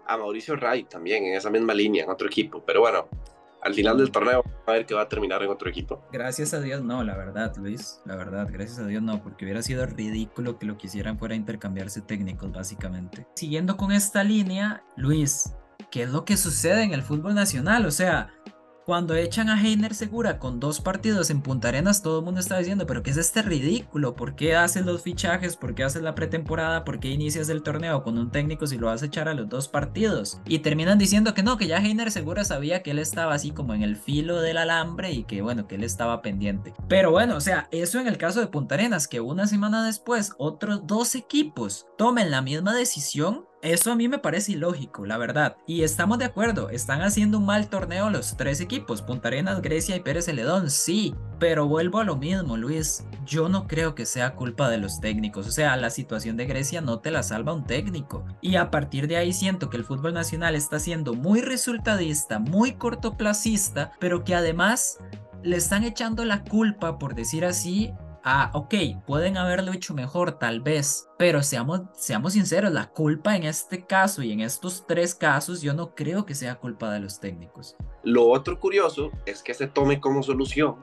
a 0.06 0.18
Mauricio 0.18 0.56
Ray 0.56 0.84
también 0.84 1.26
en 1.26 1.36
esa 1.36 1.50
misma 1.50 1.74
línea, 1.74 2.04
en 2.04 2.10
otro 2.10 2.28
equipo. 2.28 2.64
Pero 2.66 2.82
bueno, 2.82 3.08
al 3.62 3.74
final 3.74 3.98
del 3.98 4.12
torneo 4.12 4.44
a 4.66 4.72
ver 4.72 4.86
que 4.86 4.94
va 4.94 5.02
a 5.02 5.10
terminar 5.10 5.42
en 5.44 5.50
otro 5.50 5.70
equipo. 5.70 6.04
Gracias 6.12 6.54
a 6.54 6.62
Dios 6.62 6.84
no, 6.84 7.04
la 7.04 7.16
verdad, 7.16 7.56
Luis, 7.58 8.02
la 8.06 8.16
verdad, 8.16 8.48
gracias 8.52 8.80
a 8.80 8.86
Dios 8.86 9.02
no, 9.02 9.22
porque 9.24 9.46
hubiera 9.46 9.62
sido 9.62 9.86
ridículo 9.86 10.58
que 10.58 10.66
lo 10.66 10.78
quisieran 10.78 11.18
fuera 11.18 11.36
intercambiarse 11.36 12.02
técnicos, 12.02 12.52
básicamente. 12.52 13.26
Siguiendo 13.36 13.78
con 13.78 13.92
esta 13.92 14.24
línea, 14.24 14.84
Luis, 14.96 15.54
¿qué 15.92 16.04
es 16.04 16.10
lo 16.10 16.26
que 16.26 16.38
sucede 16.38 16.84
en 16.84 16.94
el 16.94 17.04
fútbol 17.04 17.36
nacional? 17.36 17.86
O 17.86 17.92
sea, 17.92 18.34
cuando 18.86 19.16
echan 19.16 19.50
a 19.50 19.62
Heiner 19.62 19.96
Segura 19.96 20.40
con 20.40 20.60
dos 20.60 20.82
partidos 20.82 21.30
en 21.30 21.42
Punta 21.42 21.70
Arenas, 21.70 22.02
todo 22.02 22.20
el 22.20 22.26
mundo 22.26 22.40
está 22.40 22.58
diciendo, 22.58 22.86
pero 22.86 23.02
¿qué 23.02 23.12
es 23.12 23.18
este 23.18 23.42
ridículo? 23.42 24.16
¿Por 24.16 24.36
qué 24.36 24.56
haces 24.56 24.86
los 24.86 25.02
fichajes? 25.02 25.56
¿Por 25.56 25.74
qué 25.74 25.84
haces 25.84 26.02
la 26.02 26.16
pretemporada? 26.16 26.84
¿Por 26.84 27.00
qué 27.00 27.10
inicias 27.10 27.50
el 27.50 27.64
torneo 27.64 28.04
con 28.04 28.18
un 28.18 28.32
técnico 28.32 28.68
si 28.68 28.78
lo 28.78 28.88
vas 28.88 29.02
a 29.02 29.06
echar 29.06 29.30
a 29.30 29.34
los 29.34 29.48
dos 29.48 29.68
partidos? 29.68 30.42
Y 30.46 30.60
terminan 30.60 30.98
diciendo 30.98 31.34
que 31.34 31.44
no, 31.44 31.58
que 31.58 31.68
ya 31.68 31.78
Heiner 31.78 32.12
Segura 32.12 32.44
sabía 32.44 32.84
que 32.84 32.92
él 32.92 33.00
estaba 33.00 33.34
así 33.34 33.52
como 33.52 33.74
en 33.74 33.84
el 33.84 33.96
filo 33.96 34.42
del 34.42 34.58
alambre 34.58 35.12
y 35.12 35.24
que 35.24 35.42
bueno, 35.42 35.68
que 35.68 35.76
él 35.76 35.84
estaba 35.84 36.22
pendiente. 36.22 36.74
Pero 36.90 37.12
bueno, 37.12 37.38
o 37.38 37.42
sea, 37.42 37.68
eso 37.72 38.00
en 38.00 38.08
el 38.08 38.18
caso 38.18 38.42
de 38.42 38.48
Punta 38.48 38.76
Arenas, 38.76 39.08
que 39.08 39.22
una 39.22 39.48
semana 39.48 39.86
después 39.86 40.34
otros 40.38 40.86
dos 40.86 41.16
equipos 41.16 41.88
tomen 41.98 42.32
la 42.32 42.42
misma 42.42 42.74
decisión, 42.74 43.46
eso 43.64 43.94
a 43.94 43.96
mí 43.96 44.10
me 44.10 44.20
parece 44.20 44.52
ilógico, 44.52 45.06
la 45.06 45.18
verdad. 45.18 45.56
Y 45.66 45.84
estamos 45.84 46.20
de 46.20 46.26
acuerdo, 46.26 46.70
están 46.70 47.02
haciendo 47.02 47.38
un 47.38 47.46
mal 47.46 47.70
torneo 47.70 48.10
los 48.10 48.36
tres 48.36 48.60
equipos, 48.60 49.02
Punta 49.02 49.30
Arenas, 49.30 49.62
Grecia 49.62 49.96
y 49.96 50.02
Pérez 50.02 50.26
Celedón, 50.26 50.70
sí. 50.70 51.16
Pero 51.40 51.68
vuelvo 51.68 52.00
a 52.00 52.04
lo 52.04 52.18
mismo, 52.18 52.58
Luis. 52.58 53.06
Yo 53.26 53.48
no 53.48 53.66
creo 53.66 53.96
que 53.96 54.06
sea 54.06 54.36
culpa 54.36 54.70
de 54.70 54.78
los 54.78 55.00
técnicos. 55.00 55.48
O 55.48 55.52
sea, 55.52 55.78
la 55.78 55.90
situación 55.90 56.36
de 56.36 56.46
Grecia 56.46 56.82
no 56.82 57.00
te 57.00 57.10
la 57.10 57.24
salva 57.24 57.54
un 57.54 57.66
técnico. 57.66 58.26
Y 58.42 58.58
a 58.58 58.70
partir 58.70 59.08
de 59.08 59.16
ahí 59.16 59.32
siento 59.32 59.70
que 59.70 59.78
el 59.78 59.86
fútbol 59.86 60.14
nacional 60.14 60.56
está 60.56 60.80
siendo 60.80 61.14
muy 61.14 61.42
resultadista, 61.42 62.40
muy 62.40 62.74
cortoplacista, 62.74 63.94
pero 64.00 64.26
que 64.26 64.36
además 64.36 65.00
le 65.42 65.56
están 65.56 65.84
echando 65.84 66.26
la 66.26 66.44
culpa, 66.44 67.00
por 67.00 67.16
decir 67.16 67.46
así, 67.46 67.94
ah, 68.24 68.52
ok, 68.54 68.74
pueden 69.06 69.38
haberlo 69.38 69.74
hecho 69.74 69.94
mejor 69.94 70.40
tal 70.40 70.62
vez, 70.62 71.08
pero 71.18 71.44
seamos, 71.44 71.82
seamos 71.94 72.34
sinceros, 72.34 72.72
la 72.72 72.90
culpa 72.90 73.36
en 73.36 73.44
este 73.44 73.86
caso 73.86 74.24
y 74.24 74.32
en 74.32 74.42
estos 74.42 74.86
tres 74.88 75.14
casos 75.14 75.62
yo 75.62 75.74
no 75.74 75.94
creo 75.96 76.26
que 76.26 76.36
sea 76.36 76.56
culpa 76.56 76.92
de 76.92 77.00
los 77.00 77.20
técnicos. 77.20 77.76
Lo 78.04 78.28
otro 78.28 78.60
curioso 78.60 79.12
es 79.26 79.44
que 79.44 79.54
se 79.54 79.68
tome 79.68 80.00
como 80.00 80.24
solución 80.24 80.78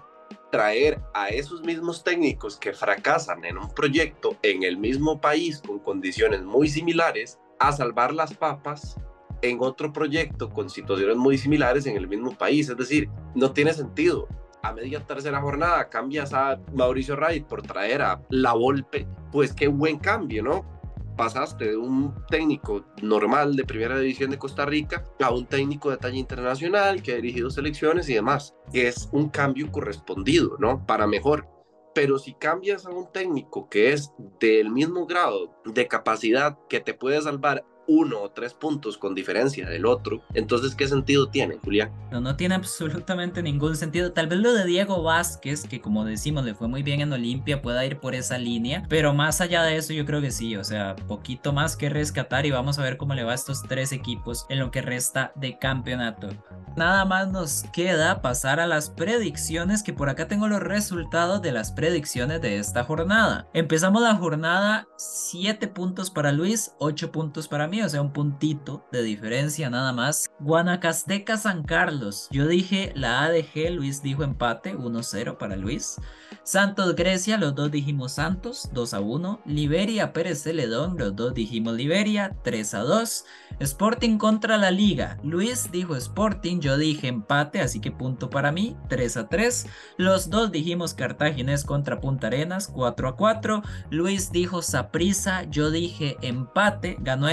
traer 0.50 1.00
a 1.14 1.28
esos 1.28 1.62
mismos 1.62 2.04
técnicos 2.04 2.56
que 2.56 2.72
fracasan 2.72 3.44
en 3.44 3.58
un 3.58 3.70
proyecto 3.70 4.36
en 4.42 4.62
el 4.62 4.76
mismo 4.76 5.20
país 5.20 5.62
con 5.64 5.78
condiciones 5.78 6.42
muy 6.42 6.68
similares 6.68 7.38
a 7.58 7.72
salvar 7.72 8.12
las 8.12 8.34
papas 8.34 8.96
en 9.42 9.58
otro 9.60 9.92
proyecto 9.92 10.50
con 10.50 10.68
situaciones 10.68 11.16
muy 11.16 11.38
similares 11.38 11.86
en 11.86 11.96
el 11.96 12.08
mismo 12.08 12.36
país. 12.36 12.68
Es 12.68 12.76
decir, 12.76 13.08
no 13.34 13.52
tiene 13.52 13.72
sentido. 13.72 14.28
A 14.62 14.72
media 14.72 15.04
tercera 15.06 15.40
jornada 15.40 15.88
cambias 15.88 16.34
a 16.34 16.60
Mauricio 16.74 17.16
Wright 17.16 17.46
por 17.46 17.62
traer 17.62 18.02
a 18.02 18.20
La 18.28 18.52
Volpe, 18.52 19.06
pues 19.32 19.52
qué 19.54 19.68
buen 19.68 19.98
cambio, 19.98 20.42
¿no? 20.42 20.80
pasaste 21.20 21.66
de 21.66 21.76
un 21.76 22.14
técnico 22.30 22.82
normal 23.02 23.54
de 23.54 23.66
primera 23.66 23.98
división 23.98 24.30
de 24.30 24.38
Costa 24.38 24.64
Rica 24.64 25.04
a 25.20 25.30
un 25.30 25.44
técnico 25.44 25.90
de 25.90 25.98
talla 25.98 26.16
internacional 26.16 27.02
que 27.02 27.12
ha 27.12 27.16
dirigido 27.16 27.50
selecciones 27.50 28.08
y 28.08 28.14
demás. 28.14 28.54
Es 28.72 29.06
un 29.12 29.28
cambio 29.28 29.70
correspondido, 29.70 30.56
¿no? 30.58 30.86
Para 30.86 31.06
mejor. 31.06 31.46
Pero 31.94 32.18
si 32.18 32.32
cambias 32.32 32.86
a 32.86 32.90
un 32.90 33.12
técnico 33.12 33.68
que 33.68 33.92
es 33.92 34.14
del 34.40 34.70
mismo 34.70 35.04
grado 35.04 35.54
de 35.66 35.86
capacidad 35.88 36.58
que 36.70 36.80
te 36.80 36.94
puede 36.94 37.20
salvar 37.20 37.66
uno 37.90 38.22
o 38.22 38.30
tres 38.30 38.54
puntos 38.54 38.96
con 38.96 39.16
diferencia 39.16 39.68
del 39.68 39.84
otro, 39.84 40.22
entonces 40.32 40.76
¿qué 40.76 40.86
sentido 40.86 41.26
tiene, 41.26 41.58
Julián? 41.58 41.90
No, 42.12 42.20
no 42.20 42.36
tiene 42.36 42.54
absolutamente 42.54 43.42
ningún 43.42 43.76
sentido. 43.76 44.12
Tal 44.12 44.28
vez 44.28 44.38
lo 44.38 44.52
de 44.52 44.64
Diego 44.64 45.02
Vázquez, 45.02 45.64
que 45.64 45.80
como 45.80 46.04
decimos 46.04 46.44
le 46.44 46.54
fue 46.54 46.68
muy 46.68 46.84
bien 46.84 47.00
en 47.00 47.12
Olimpia, 47.12 47.62
pueda 47.62 47.84
ir 47.84 47.98
por 47.98 48.14
esa 48.14 48.38
línea, 48.38 48.84
pero 48.88 49.12
más 49.12 49.40
allá 49.40 49.64
de 49.64 49.76
eso 49.76 49.92
yo 49.92 50.06
creo 50.06 50.20
que 50.20 50.30
sí, 50.30 50.56
o 50.56 50.62
sea, 50.62 50.94
poquito 51.08 51.52
más 51.52 51.76
que 51.76 51.88
rescatar 51.88 52.46
y 52.46 52.52
vamos 52.52 52.78
a 52.78 52.82
ver 52.82 52.96
cómo 52.96 53.14
le 53.14 53.24
va 53.24 53.32
a 53.32 53.34
estos 53.34 53.64
tres 53.64 53.90
equipos 53.90 54.46
en 54.48 54.60
lo 54.60 54.70
que 54.70 54.82
resta 54.82 55.32
de 55.34 55.58
campeonato. 55.58 56.28
Nada 56.76 57.04
más 57.04 57.28
nos 57.28 57.64
queda 57.72 58.22
pasar 58.22 58.60
a 58.60 58.66
las 58.66 58.90
predicciones, 58.90 59.82
que 59.82 59.92
por 59.92 60.08
acá 60.08 60.28
tengo 60.28 60.46
los 60.46 60.60
resultados 60.60 61.42
de 61.42 61.50
las 61.50 61.72
predicciones 61.72 62.40
de 62.40 62.58
esta 62.58 62.84
jornada. 62.84 63.48
Empezamos 63.52 64.02
la 64.02 64.14
jornada 64.14 64.86
7 64.96 65.66
puntos 65.66 66.10
para 66.10 66.30
Luis, 66.30 66.72
8 66.78 67.10
puntos 67.10 67.48
para 67.48 67.66
mí, 67.66 67.79
o 67.84 67.88
sea, 67.88 68.02
un 68.02 68.12
puntito 68.12 68.86
de 68.92 69.02
diferencia 69.02 69.70
nada 69.70 69.92
más. 69.92 70.30
Guanacasteca 70.40 71.36
San 71.36 71.62
Carlos, 71.62 72.28
yo 72.30 72.46
dije 72.46 72.92
la 72.94 73.22
ADG, 73.24 73.70
Luis 73.72 74.02
dijo 74.02 74.22
empate, 74.22 74.76
1-0 74.76 75.38
para 75.38 75.56
Luis. 75.56 75.96
Santos 76.42 76.96
Grecia, 76.96 77.36
los 77.38 77.54
dos 77.54 77.70
dijimos 77.70 78.12
Santos, 78.12 78.70
2 78.72 78.94
a 78.94 79.00
1. 79.00 79.40
Liberia 79.44 80.12
Pérez 80.12 80.42
Celedón, 80.42 80.96
los 80.98 81.14
dos 81.14 81.34
dijimos 81.34 81.74
Liberia, 81.74 82.36
3 82.42 82.74
a 82.74 82.80
2. 82.80 83.24
Sporting 83.60 84.16
contra 84.18 84.56
la 84.56 84.70
Liga, 84.70 85.18
Luis 85.22 85.70
dijo 85.70 85.94
Sporting, 85.96 86.60
yo 86.60 86.78
dije 86.78 87.08
empate, 87.08 87.60
así 87.60 87.80
que 87.80 87.92
punto 87.92 88.30
para 88.30 88.52
mí, 88.52 88.76
3 88.88 89.16
a 89.18 89.28
3. 89.28 89.66
Los 89.98 90.30
dos 90.30 90.50
dijimos 90.50 90.94
Cartaginés 90.94 91.64
contra 91.64 92.00
Punta 92.00 92.28
Arenas, 92.28 92.68
4 92.68 93.08
a 93.08 93.16
4. 93.16 93.62
Luis 93.90 94.32
dijo 94.32 94.62
Saprisa, 94.62 95.44
yo 95.44 95.70
dije 95.70 96.16
empate, 96.22 96.96
ganó 97.00 97.28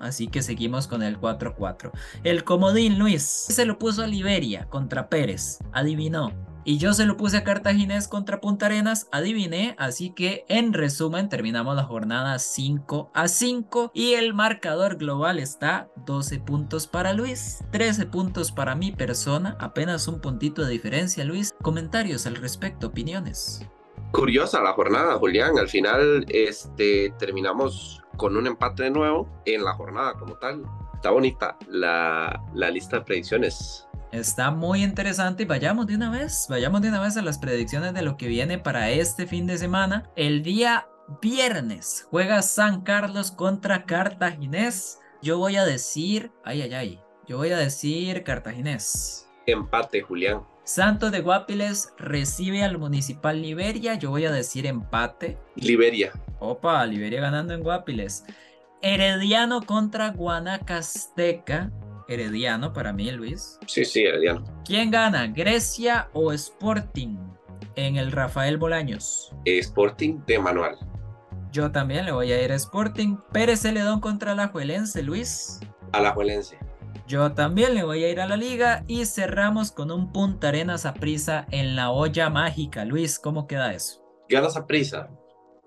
Así 0.00 0.28
que 0.28 0.42
seguimos 0.42 0.86
con 0.86 1.02
el 1.02 1.18
4 1.18 1.50
a 1.50 1.54
4. 1.54 1.92
El 2.24 2.44
comodín 2.44 2.98
Luis 2.98 3.22
se 3.22 3.64
lo 3.64 3.78
puso 3.78 4.02
a 4.02 4.06
Liberia 4.06 4.66
contra 4.68 5.08
Pérez, 5.08 5.58
adivinó. 5.72 6.32
Y 6.64 6.78
yo 6.78 6.92
se 6.94 7.06
lo 7.06 7.16
puse 7.16 7.36
a 7.36 7.44
Cartaginés 7.44 8.08
contra 8.08 8.40
Punta 8.40 8.66
Arenas, 8.66 9.06
adiviné, 9.12 9.76
así 9.78 10.10
que 10.10 10.44
en 10.48 10.72
resumen 10.72 11.28
terminamos 11.28 11.76
la 11.76 11.84
jornada 11.84 12.40
5 12.40 13.12
a 13.14 13.28
5 13.28 13.92
y 13.94 14.14
el 14.14 14.34
marcador 14.34 14.96
global 14.96 15.38
está 15.38 15.88
12 16.06 16.40
puntos 16.40 16.88
para 16.88 17.12
Luis, 17.12 17.62
13 17.70 18.06
puntos 18.06 18.50
para 18.50 18.74
mi 18.74 18.90
persona, 18.90 19.56
apenas 19.60 20.08
un 20.08 20.20
puntito 20.20 20.64
de 20.64 20.72
diferencia 20.72 21.24
Luis. 21.24 21.54
Comentarios 21.62 22.26
al 22.26 22.34
respecto, 22.34 22.88
opiniones. 22.88 23.64
Curiosa 24.10 24.60
la 24.60 24.72
jornada, 24.72 25.18
Julián. 25.18 25.58
Al 25.58 25.68
final 25.68 26.24
este, 26.28 27.12
terminamos 27.18 28.02
con 28.16 28.36
un 28.36 28.46
empate 28.46 28.84
de 28.84 28.90
nuevo 28.90 29.28
en 29.44 29.64
la 29.64 29.74
jornada 29.74 30.14
como 30.14 30.36
tal. 30.36 30.64
Está 30.94 31.10
bonita 31.10 31.56
la, 31.68 32.42
la 32.54 32.70
lista 32.70 32.98
de 32.98 33.04
predicciones. 33.04 33.86
Está 34.12 34.50
muy 34.50 34.82
interesante 34.82 35.42
y 35.42 35.46
vayamos 35.46 35.86
de 35.86 35.96
una 35.96 36.10
vez, 36.10 36.46
vayamos 36.48 36.80
de 36.80 36.88
una 36.88 37.00
vez 37.00 37.16
a 37.16 37.22
las 37.22 37.38
predicciones 37.38 37.92
de 37.92 38.02
lo 38.02 38.16
que 38.16 38.28
viene 38.28 38.58
para 38.58 38.90
este 38.90 39.26
fin 39.26 39.46
de 39.46 39.58
semana. 39.58 40.10
El 40.16 40.42
día 40.42 40.88
viernes 41.20 42.06
juega 42.10 42.42
San 42.42 42.82
Carlos 42.82 43.30
contra 43.30 43.84
Cartaginés. 43.84 45.00
Yo 45.22 45.38
voy 45.38 45.56
a 45.56 45.64
decir, 45.64 46.32
ay, 46.44 46.62
ay, 46.62 46.74
ay, 46.74 47.00
yo 47.26 47.38
voy 47.38 47.50
a 47.50 47.58
decir 47.58 48.22
Cartaginés. 48.22 49.28
Empate, 49.46 50.02
Julián. 50.02 50.42
Santos 50.64 51.12
de 51.12 51.20
Guapiles 51.20 51.92
recibe 51.96 52.64
al 52.64 52.78
Municipal 52.78 53.40
Liberia. 53.40 53.94
Yo 53.94 54.10
voy 54.10 54.24
a 54.24 54.32
decir 54.32 54.66
empate. 54.66 55.38
Liberia. 55.54 56.12
Opa, 56.38 56.84
Liberia 56.86 57.20
ganando 57.20 57.54
en 57.54 57.62
Guapiles. 57.62 58.24
Herediano 58.82 59.62
contra 59.62 60.10
Guanacasteca. 60.10 61.70
Herediano 62.08 62.72
para 62.72 62.92
mí, 62.92 63.10
Luis. 63.10 63.58
Sí, 63.66 63.84
sí, 63.84 64.04
Herediano. 64.04 64.44
¿Quién 64.64 64.90
gana, 64.90 65.26
Grecia 65.26 66.08
o 66.12 66.32
Sporting 66.32 67.16
en 67.74 67.96
el 67.96 68.12
Rafael 68.12 68.58
Bolaños? 68.58 69.34
Sporting 69.44 70.20
de 70.26 70.38
Manual. 70.38 70.76
Yo 71.52 71.72
también 71.72 72.04
le 72.04 72.12
voy 72.12 72.32
a 72.32 72.42
ir 72.42 72.52
a 72.52 72.54
Sporting. 72.56 73.16
Pérez 73.32 73.62
Celedón 73.62 74.00
contra 74.00 74.34
la 74.34 74.48
Juelense, 74.48 75.02
Luis. 75.02 75.60
A 75.92 76.00
la 76.00 76.12
Juelense. 76.12 76.58
Yo 77.06 77.32
también 77.32 77.74
le 77.74 77.84
voy 77.84 78.02
a 78.04 78.10
ir 78.10 78.20
a 78.20 78.26
la 78.26 78.36
liga 78.36 78.84
y 78.88 79.06
cerramos 79.06 79.70
con 79.70 79.90
un 79.90 80.12
Punta 80.12 80.48
Arenas 80.48 80.86
a 80.86 80.94
prisa 80.94 81.46
en 81.52 81.76
la 81.76 81.90
olla 81.90 82.30
mágica. 82.30 82.84
Luis, 82.84 83.18
¿cómo 83.18 83.46
queda 83.46 83.72
eso? 83.72 84.02
Ganas 84.28 84.56
a 84.56 84.66
prisa. 84.66 85.08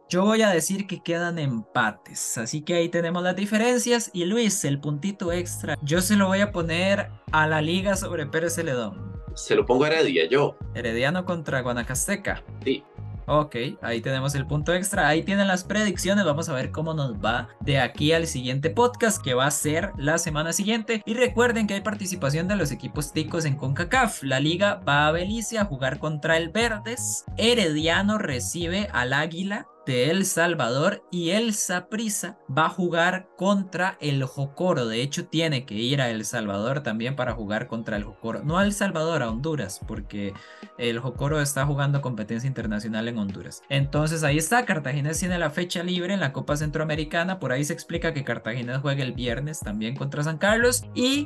Yo 0.09 0.25
voy 0.25 0.41
a 0.41 0.49
decir 0.49 0.87
que 0.87 1.03
quedan 1.03 1.37
empates, 1.37 2.39
así 2.39 2.61
que 2.61 2.73
ahí 2.73 2.89
tenemos 2.89 3.21
las 3.21 3.35
diferencias. 3.35 4.09
Y 4.11 4.25
Luis, 4.25 4.65
el 4.65 4.79
puntito 4.79 5.31
extra, 5.31 5.77
yo 5.83 6.01
se 6.01 6.15
lo 6.15 6.25
voy 6.25 6.41
a 6.41 6.51
poner 6.51 7.11
a 7.31 7.45
la 7.45 7.61
liga 7.61 7.95
sobre 7.95 8.25
Pérez 8.25 8.55
Celedón. 8.55 9.21
Se 9.35 9.53
lo 9.53 9.67
pongo 9.67 9.83
a 9.83 9.89
Heredia, 9.89 10.27
yo. 10.27 10.57
Herediano 10.73 11.25
contra 11.25 11.61
Guanacasteca. 11.61 12.43
Sí. 12.63 12.83
Ok, 13.27 13.55
ahí 13.83 14.01
tenemos 14.01 14.33
el 14.33 14.47
punto 14.47 14.73
extra. 14.73 15.07
Ahí 15.07 15.21
tienen 15.21 15.47
las 15.47 15.63
predicciones. 15.63 16.25
Vamos 16.25 16.49
a 16.49 16.53
ver 16.53 16.71
cómo 16.71 16.95
nos 16.95 17.13
va 17.23 17.49
de 17.59 17.79
aquí 17.79 18.11
al 18.11 18.25
siguiente 18.25 18.71
podcast 18.71 19.23
que 19.23 19.35
va 19.35 19.45
a 19.45 19.51
ser 19.51 19.91
la 19.95 20.17
semana 20.17 20.53
siguiente. 20.53 21.03
Y 21.05 21.13
recuerden 21.13 21.67
que 21.67 21.75
hay 21.75 21.81
participación 21.81 22.47
de 22.47 22.55
los 22.55 22.71
equipos 22.71 23.13
ticos 23.13 23.45
en 23.45 23.55
CONCACAF. 23.55 24.23
La 24.23 24.39
liga 24.39 24.81
va 24.87 25.05
a 25.05 25.11
Belice 25.11 25.59
a 25.59 25.65
jugar 25.65 25.99
contra 25.99 26.37
el 26.37 26.49
Verdes. 26.49 27.25
Herediano 27.37 28.17
recibe 28.17 28.89
al 28.91 29.13
Águila 29.13 29.67
de 29.89 30.11
El 30.11 30.27
Salvador 30.27 31.03
y 31.09 31.31
el 31.31 31.55
Saprissa 31.55 32.37
va 32.55 32.67
a 32.67 32.69
jugar 32.69 33.27
contra 33.35 33.97
el 33.99 34.23
Jocoro. 34.23 34.85
De 34.85 35.01
hecho, 35.01 35.25
tiene 35.25 35.65
que 35.65 35.73
ir 35.73 35.99
a 35.99 36.11
El 36.11 36.25
Salvador 36.25 36.81
también 36.81 37.15
para 37.15 37.33
jugar 37.33 37.65
contra 37.65 37.97
el 37.97 38.03
Jocoro. 38.03 38.43
No 38.43 38.59
a 38.59 38.65
El 38.65 38.71
Salvador, 38.71 39.23
a 39.23 39.31
Honduras, 39.31 39.81
porque 39.87 40.35
el 40.77 40.99
Jocoro 40.99 41.41
está 41.41 41.65
jugando 41.65 42.03
competencia 42.03 42.47
internacional 42.47 43.07
en 43.07 43.17
Honduras. 43.17 43.63
Entonces 43.67 44.23
ahí 44.23 44.37
está, 44.37 44.63
Cartagena 44.63 45.09
tiene 45.13 45.39
la 45.39 45.49
fecha 45.49 45.81
libre 45.81 46.13
en 46.13 46.19
la 46.19 46.33
Copa 46.33 46.55
Centroamericana. 46.55 47.39
Por 47.39 47.51
ahí 47.51 47.65
se 47.65 47.73
explica 47.73 48.13
que 48.13 48.23
Cartagena 48.23 48.79
juega 48.79 49.01
el 49.01 49.13
viernes 49.13 49.59
también 49.59 49.95
contra 49.95 50.21
San 50.21 50.37
Carlos 50.37 50.83
y 50.93 51.25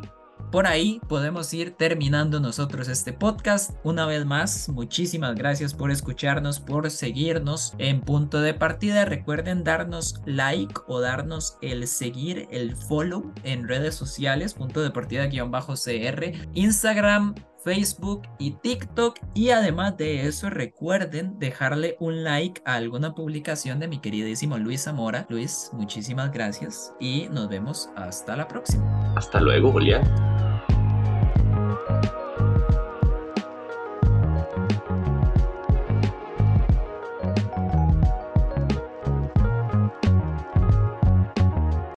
por 0.51 0.67
ahí 0.67 1.01
podemos 1.07 1.53
ir 1.53 1.75
terminando 1.75 2.39
nosotros 2.39 2.87
este 2.87 3.13
podcast. 3.13 3.71
Una 3.83 4.05
vez 4.05 4.25
más, 4.25 4.69
muchísimas 4.69 5.35
gracias 5.35 5.73
por 5.73 5.91
escucharnos, 5.91 6.59
por 6.59 6.89
seguirnos 6.91 7.73
en 7.77 8.01
punto 8.01 8.41
de 8.41 8.53
partida. 8.53 9.05
Recuerden 9.05 9.63
darnos 9.63 10.21
like 10.25 10.73
o 10.87 10.99
darnos 10.99 11.57
el 11.61 11.87
seguir, 11.87 12.47
el 12.51 12.75
follow 12.75 13.31
en 13.43 13.67
redes 13.67 13.95
sociales, 13.95 14.53
punto 14.53 14.81
de 14.81 14.91
partida-cr, 14.91 16.33
Instagram, 16.53 17.35
Facebook 17.63 18.23
y 18.37 18.51
TikTok. 18.51 19.19
Y 19.33 19.49
además 19.49 19.97
de 19.97 20.27
eso, 20.27 20.49
recuerden 20.49 21.39
dejarle 21.39 21.95
un 21.99 22.23
like 22.23 22.61
a 22.65 22.75
alguna 22.75 23.15
publicación 23.15 23.79
de 23.79 23.87
mi 23.87 23.99
queridísimo 23.99 24.57
Luis 24.57 24.83
Zamora. 24.83 25.25
Luis, 25.29 25.69
muchísimas 25.73 26.31
gracias 26.31 26.93
y 26.99 27.27
nos 27.29 27.49
vemos 27.49 27.89
hasta 27.95 28.35
la 28.35 28.47
próxima. 28.47 29.13
Hasta 29.15 29.39
luego, 29.39 29.71
Julián. 29.71 30.03